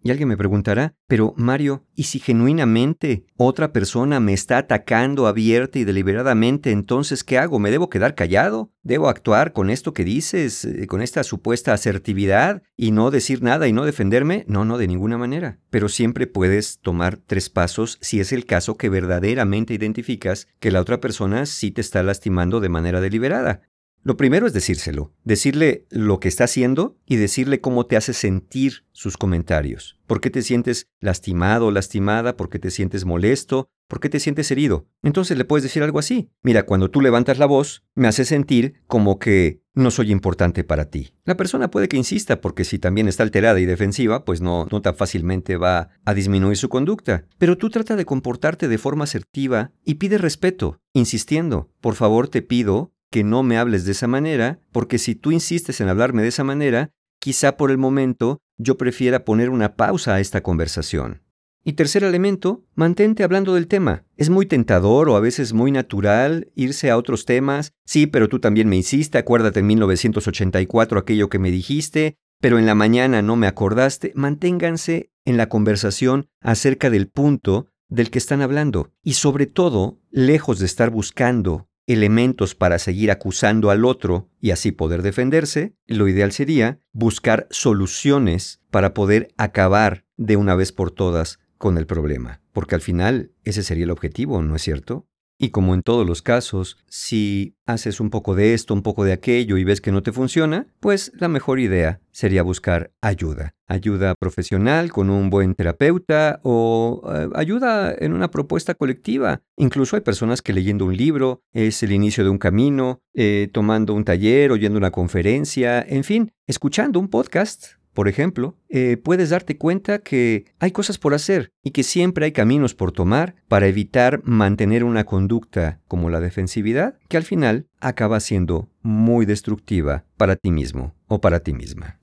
Y 0.03 0.11
alguien 0.11 0.29
me 0.29 0.37
preguntará, 0.37 0.93
pero 1.07 1.33
Mario, 1.37 1.83
¿y 1.95 2.03
si 2.03 2.19
genuinamente 2.19 3.25
otra 3.35 3.73
persona 3.73 4.19
me 4.19 4.33
está 4.33 4.59
atacando 4.59 5.27
abierta 5.27 5.79
y 5.79 5.83
deliberadamente, 5.83 6.71
entonces 6.71 7.23
qué 7.23 7.37
hago? 7.37 7.59
¿Me 7.59 7.71
debo 7.71 7.89
quedar 7.89 8.13
callado? 8.13 8.71
¿Debo 8.83 9.09
actuar 9.09 9.53
con 9.53 9.69
esto 9.69 9.93
que 9.93 10.03
dices, 10.03 10.63
eh, 10.65 10.87
con 10.87 11.01
esta 11.01 11.23
supuesta 11.23 11.73
asertividad 11.73 12.61
y 12.77 12.91
no 12.91 13.11
decir 13.11 13.41
nada 13.41 13.67
y 13.67 13.73
no 13.73 13.85
defenderme? 13.85 14.45
No, 14.47 14.65
no, 14.65 14.77
de 14.77 14.87
ninguna 14.87 15.17
manera. 15.17 15.59
Pero 15.69 15.89
siempre 15.89 16.27
puedes 16.27 16.79
tomar 16.79 17.17
tres 17.17 17.49
pasos 17.49 17.97
si 17.99 18.19
es 18.19 18.31
el 18.31 18.45
caso 18.45 18.77
que 18.77 18.89
verdaderamente 18.89 19.73
identificas 19.73 20.47
que 20.59 20.71
la 20.71 20.79
otra 20.79 21.01
persona 21.01 21.45
sí 21.45 21.71
te 21.71 21.81
está 21.81 22.03
lastimando 22.03 22.59
de 22.59 22.69
manera 22.69 23.01
deliberada. 23.01 23.61
Lo 24.07 24.15
primero 24.15 24.47
es 24.47 24.53
decírselo, 24.53 25.11
decirle 25.25 25.85
lo 25.89 26.21
que 26.21 26.29
está 26.29 26.45
haciendo 26.45 26.97
y 27.05 27.17
decirle 27.17 27.59
cómo 27.59 27.87
te 27.87 27.97
hace 27.97 28.13
sentir 28.13 28.85
sus 28.93 29.17
comentarios. 29.17 29.99
¿Por 30.07 30.21
qué 30.21 30.29
te 30.29 30.43
sientes 30.43 30.87
lastimado 31.01 31.65
o 31.65 31.71
lastimada? 31.71 32.37
¿Por 32.37 32.47
qué 32.49 32.57
te 32.57 32.71
sientes 32.71 33.03
molesto? 33.03 33.67
¿Por 33.89 33.99
qué 33.99 34.07
te 34.07 34.21
sientes 34.21 34.49
herido? 34.49 34.87
Entonces 35.03 35.37
le 35.37 35.43
puedes 35.43 35.63
decir 35.63 35.83
algo 35.83 35.99
así. 35.99 36.29
Mira, 36.41 36.63
cuando 36.63 36.89
tú 36.89 37.01
levantas 37.01 37.37
la 37.37 37.47
voz, 37.47 37.83
me 37.95 38.07
hace 38.07 38.23
sentir 38.23 38.81
como 38.87 39.19
que 39.19 39.61
no 39.73 39.91
soy 39.91 40.13
importante 40.13 40.63
para 40.63 40.89
ti. 40.89 41.13
La 41.25 41.35
persona 41.35 41.69
puede 41.69 41.89
que 41.89 41.97
insista 41.97 42.39
porque 42.39 42.63
si 42.63 42.79
también 42.79 43.09
está 43.09 43.23
alterada 43.23 43.59
y 43.59 43.65
defensiva, 43.65 44.23
pues 44.23 44.39
no, 44.39 44.67
tan 44.81 44.95
fácilmente 44.95 45.57
va 45.57 45.89
a 46.05 46.13
disminuir 46.13 46.55
su 46.55 46.69
conducta. 46.69 47.25
Pero 47.37 47.57
tú 47.57 47.69
trata 47.69 47.97
de 47.97 48.05
comportarte 48.05 48.69
de 48.69 48.77
forma 48.77 49.03
asertiva 49.03 49.71
y 49.83 49.95
pide 49.95 50.17
respeto, 50.17 50.79
insistiendo. 50.93 51.69
Por 51.81 51.95
favor, 51.95 52.29
te 52.29 52.41
pido 52.41 52.93
que 53.11 53.23
no 53.23 53.43
me 53.43 53.57
hables 53.57 53.85
de 53.85 53.91
esa 53.93 54.07
manera, 54.07 54.59
porque 54.71 54.97
si 54.97 55.15
tú 55.15 55.31
insistes 55.31 55.81
en 55.81 55.89
hablarme 55.89 56.21
de 56.21 56.29
esa 56.29 56.43
manera, 56.43 56.91
quizá 57.19 57.57
por 57.57 57.71
el 57.71 57.77
momento 57.77 58.39
yo 58.57 58.77
prefiera 58.77 59.25
poner 59.25 59.49
una 59.49 59.75
pausa 59.75 60.15
a 60.15 60.19
esta 60.19 60.41
conversación. 60.41 61.23
Y 61.63 61.73
tercer 61.73 62.05
elemento, 62.05 62.63
mantente 62.75 63.25
hablando 63.25 63.53
del 63.53 63.67
tema. 63.67 64.05
Es 64.15 64.29
muy 64.29 64.45
tentador 64.45 65.09
o 65.09 65.17
a 65.17 65.19
veces 65.19 65.51
muy 65.51 65.71
natural 65.71 66.49
irse 66.55 66.89
a 66.89 66.97
otros 66.97 67.25
temas. 67.25 67.73
Sí, 67.85 68.07
pero 68.07 68.29
tú 68.29 68.39
también 68.39 68.69
me 68.69 68.77
hiciste, 68.77 69.17
acuérdate 69.17 69.59
en 69.59 69.67
1984 69.67 70.97
aquello 70.97 71.27
que 71.27 71.39
me 71.39 71.51
dijiste, 71.51 72.15
pero 72.39 72.57
en 72.57 72.65
la 72.65 72.73
mañana 72.73 73.21
no 73.21 73.35
me 73.35 73.47
acordaste. 73.47 74.13
Manténganse 74.15 75.11
en 75.25 75.35
la 75.35 75.49
conversación 75.49 76.29
acerca 76.39 76.89
del 76.89 77.09
punto 77.09 77.67
del 77.89 78.11
que 78.11 78.19
están 78.19 78.41
hablando. 78.41 78.93
Y 79.03 79.13
sobre 79.13 79.45
todo, 79.45 79.99
lejos 80.09 80.59
de 80.59 80.67
estar 80.67 80.89
buscando 80.89 81.67
elementos 81.87 82.53
para 82.53 82.77
seguir 82.79 83.09
acusando 83.09 83.71
al 83.71 83.85
otro 83.85 84.29
y 84.39 84.51
así 84.51 84.71
poder 84.71 85.01
defenderse, 85.01 85.73
lo 85.87 86.07
ideal 86.07 86.31
sería 86.31 86.79
buscar 86.91 87.47
soluciones 87.49 88.61
para 88.69 88.93
poder 88.93 89.29
acabar 89.37 90.05
de 90.17 90.35
una 90.35 90.53
vez 90.55 90.71
por 90.71 90.91
todas 90.91 91.39
con 91.57 91.77
el 91.77 91.87
problema, 91.87 92.41
porque 92.51 92.75
al 92.75 92.81
final 92.81 93.31
ese 93.43 93.63
sería 93.63 93.85
el 93.85 93.91
objetivo, 93.91 94.41
¿no 94.43 94.55
es 94.55 94.61
cierto? 94.61 95.07
Y 95.39 95.49
como 95.49 95.75
en 95.75 95.83
todos 95.83 96.07
los 96.07 96.23
casos, 96.23 96.77
si 96.87 97.55
haces 97.67 97.99
un 97.99 98.09
poco 98.09 98.33
de 98.33 98.55
esto, 98.55 98.73
un 98.73 98.81
poco 98.81 99.03
de 99.03 99.13
aquello 99.13 99.57
y 99.57 99.63
ves 99.63 99.81
que 99.81 99.91
no 99.91 100.01
te 100.01 100.11
funciona, 100.11 100.67
pues 100.79 101.11
la 101.15 101.27
mejor 101.27 101.59
idea 101.59 102.01
sería 102.11 102.41
buscar 102.41 102.91
ayuda. 103.01 103.53
Ayuda 103.67 104.15
profesional 104.15 104.91
con 104.91 105.11
un 105.11 105.29
buen 105.29 105.53
terapeuta 105.53 106.39
o 106.43 107.03
eh, 107.13 107.29
ayuda 107.35 107.93
en 107.95 108.13
una 108.13 108.31
propuesta 108.31 108.73
colectiva. 108.73 109.41
Incluso 109.57 109.95
hay 109.95 110.01
personas 110.01 110.41
que 110.41 110.53
leyendo 110.53 110.85
un 110.85 110.97
libro 110.97 111.43
es 111.53 111.83
el 111.83 111.91
inicio 111.91 112.23
de 112.23 112.31
un 112.31 112.39
camino, 112.39 113.01
eh, 113.13 113.49
tomando 113.53 113.93
un 113.93 114.05
taller, 114.05 114.51
oyendo 114.51 114.77
una 114.79 114.91
conferencia, 114.91 115.81
en 115.81 116.03
fin, 116.03 116.31
escuchando 116.47 116.99
un 116.99 117.09
podcast 117.09 117.77
por 117.97 118.07
ejemplo, 118.07 118.55
eh, 118.69 118.95
puedes 118.97 119.31
darte 119.31 119.57
cuenta 119.57 119.97
que 119.97 120.45
hay 120.59 120.69
cosas 120.69 120.99
por 120.99 121.15
hacer 121.15 121.49
y 121.63 121.71
que 121.71 121.81
siempre 121.81 122.25
hay 122.25 122.31
caminos 122.31 122.75
por 122.75 122.91
tomar 122.91 123.33
para 123.47 123.65
evitar 123.65 124.21
mantener 124.23 124.83
una 124.83 125.03
conducta 125.03 125.79
como 125.87 126.11
la 126.11 126.19
defensividad 126.19 126.99
que 127.07 127.17
al 127.17 127.23
final 127.23 127.65
acaba 127.79 128.19
siendo 128.19 128.69
muy 128.83 129.25
destructiva 129.25 130.05
para 130.15 130.35
ti 130.35 130.51
mismo 130.51 130.93
o 131.07 131.21
para 131.21 131.39
ti 131.39 131.53
misma. 131.53 131.99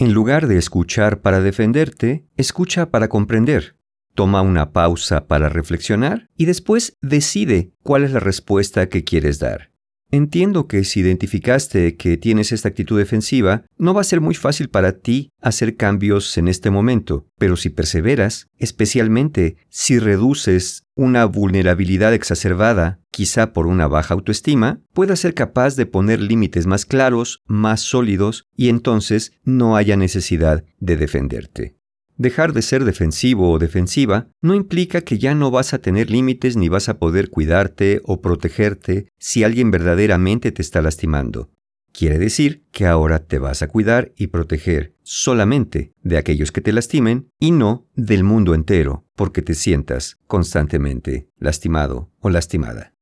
En 0.00 0.12
lugar 0.12 0.46
de 0.46 0.58
escuchar 0.58 1.22
para 1.22 1.40
defenderte, 1.40 2.24
escucha 2.36 2.92
para 2.92 3.08
comprender. 3.08 3.74
Toma 4.14 4.42
una 4.42 4.70
pausa 4.70 5.26
para 5.26 5.48
reflexionar 5.48 6.30
y 6.36 6.44
después 6.44 6.96
decide 7.02 7.72
cuál 7.82 8.04
es 8.04 8.12
la 8.12 8.20
respuesta 8.20 8.88
que 8.88 9.02
quieres 9.02 9.40
dar. 9.40 9.72
Entiendo 10.10 10.68
que 10.68 10.84
si 10.84 11.00
identificaste 11.00 11.96
que 11.96 12.16
tienes 12.16 12.52
esta 12.52 12.68
actitud 12.68 12.98
defensiva, 12.98 13.64
no 13.76 13.92
va 13.92 14.00
a 14.00 14.04
ser 14.04 14.22
muy 14.22 14.34
fácil 14.34 14.70
para 14.70 14.92
ti 14.92 15.32
hacer 15.42 15.76
cambios 15.76 16.38
en 16.38 16.48
este 16.48 16.70
momento, 16.70 17.26
pero 17.38 17.56
si 17.56 17.68
perseveras, 17.68 18.48
especialmente 18.56 19.56
si 19.68 19.98
reduces 19.98 20.84
una 20.94 21.26
vulnerabilidad 21.26 22.14
exacerbada, 22.14 23.00
quizá 23.10 23.52
por 23.52 23.66
una 23.66 23.86
baja 23.86 24.14
autoestima, 24.14 24.80
puedas 24.94 25.20
ser 25.20 25.34
capaz 25.34 25.76
de 25.76 25.86
poner 25.86 26.20
límites 26.20 26.66
más 26.66 26.86
claros, 26.86 27.42
más 27.46 27.80
sólidos, 27.82 28.46
y 28.56 28.70
entonces 28.70 29.32
no 29.44 29.76
haya 29.76 29.96
necesidad 29.96 30.64
de 30.78 30.96
defenderte. 30.96 31.77
Dejar 32.18 32.52
de 32.52 32.62
ser 32.62 32.84
defensivo 32.84 33.52
o 33.52 33.60
defensiva 33.60 34.28
no 34.42 34.56
implica 34.56 35.02
que 35.02 35.18
ya 35.18 35.36
no 35.36 35.52
vas 35.52 35.72
a 35.72 35.78
tener 35.78 36.10
límites 36.10 36.56
ni 36.56 36.68
vas 36.68 36.88
a 36.88 36.98
poder 36.98 37.30
cuidarte 37.30 38.00
o 38.02 38.20
protegerte 38.20 39.06
si 39.18 39.44
alguien 39.44 39.70
verdaderamente 39.70 40.50
te 40.50 40.60
está 40.60 40.82
lastimando. 40.82 41.52
Quiere 41.92 42.18
decir 42.18 42.64
que 42.72 42.86
ahora 42.86 43.20
te 43.20 43.38
vas 43.38 43.62
a 43.62 43.68
cuidar 43.68 44.12
y 44.16 44.26
proteger 44.26 44.96
solamente 45.04 45.92
de 46.02 46.18
aquellos 46.18 46.50
que 46.50 46.60
te 46.60 46.72
lastimen 46.72 47.30
y 47.38 47.52
no 47.52 47.86
del 47.94 48.24
mundo 48.24 48.52
entero 48.52 49.06
porque 49.14 49.40
te 49.40 49.54
sientas 49.54 50.18
constantemente 50.26 51.28
lastimado 51.38 52.10
o 52.18 52.30
lastimada. 52.30 52.94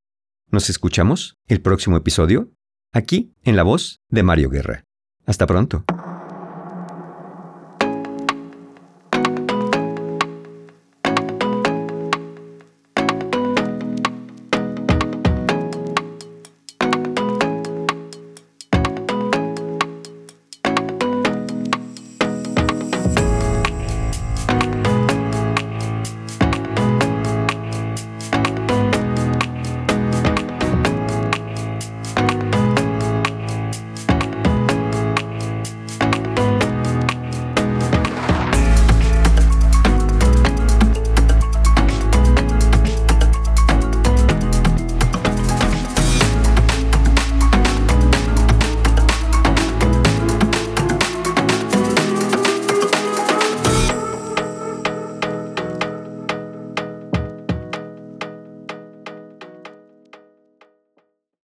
¿Nos 0.51 0.69
escuchamos 0.69 1.37
el 1.47 1.61
próximo 1.61 1.97
episodio? 1.97 2.53
Aquí 2.93 3.33
en 3.43 3.55
la 3.55 3.63
voz 3.63 3.99
de 4.09 4.21
Mario 4.21 4.49
Guerra. 4.49 4.83
Hasta 5.25 5.47
pronto. 5.47 5.85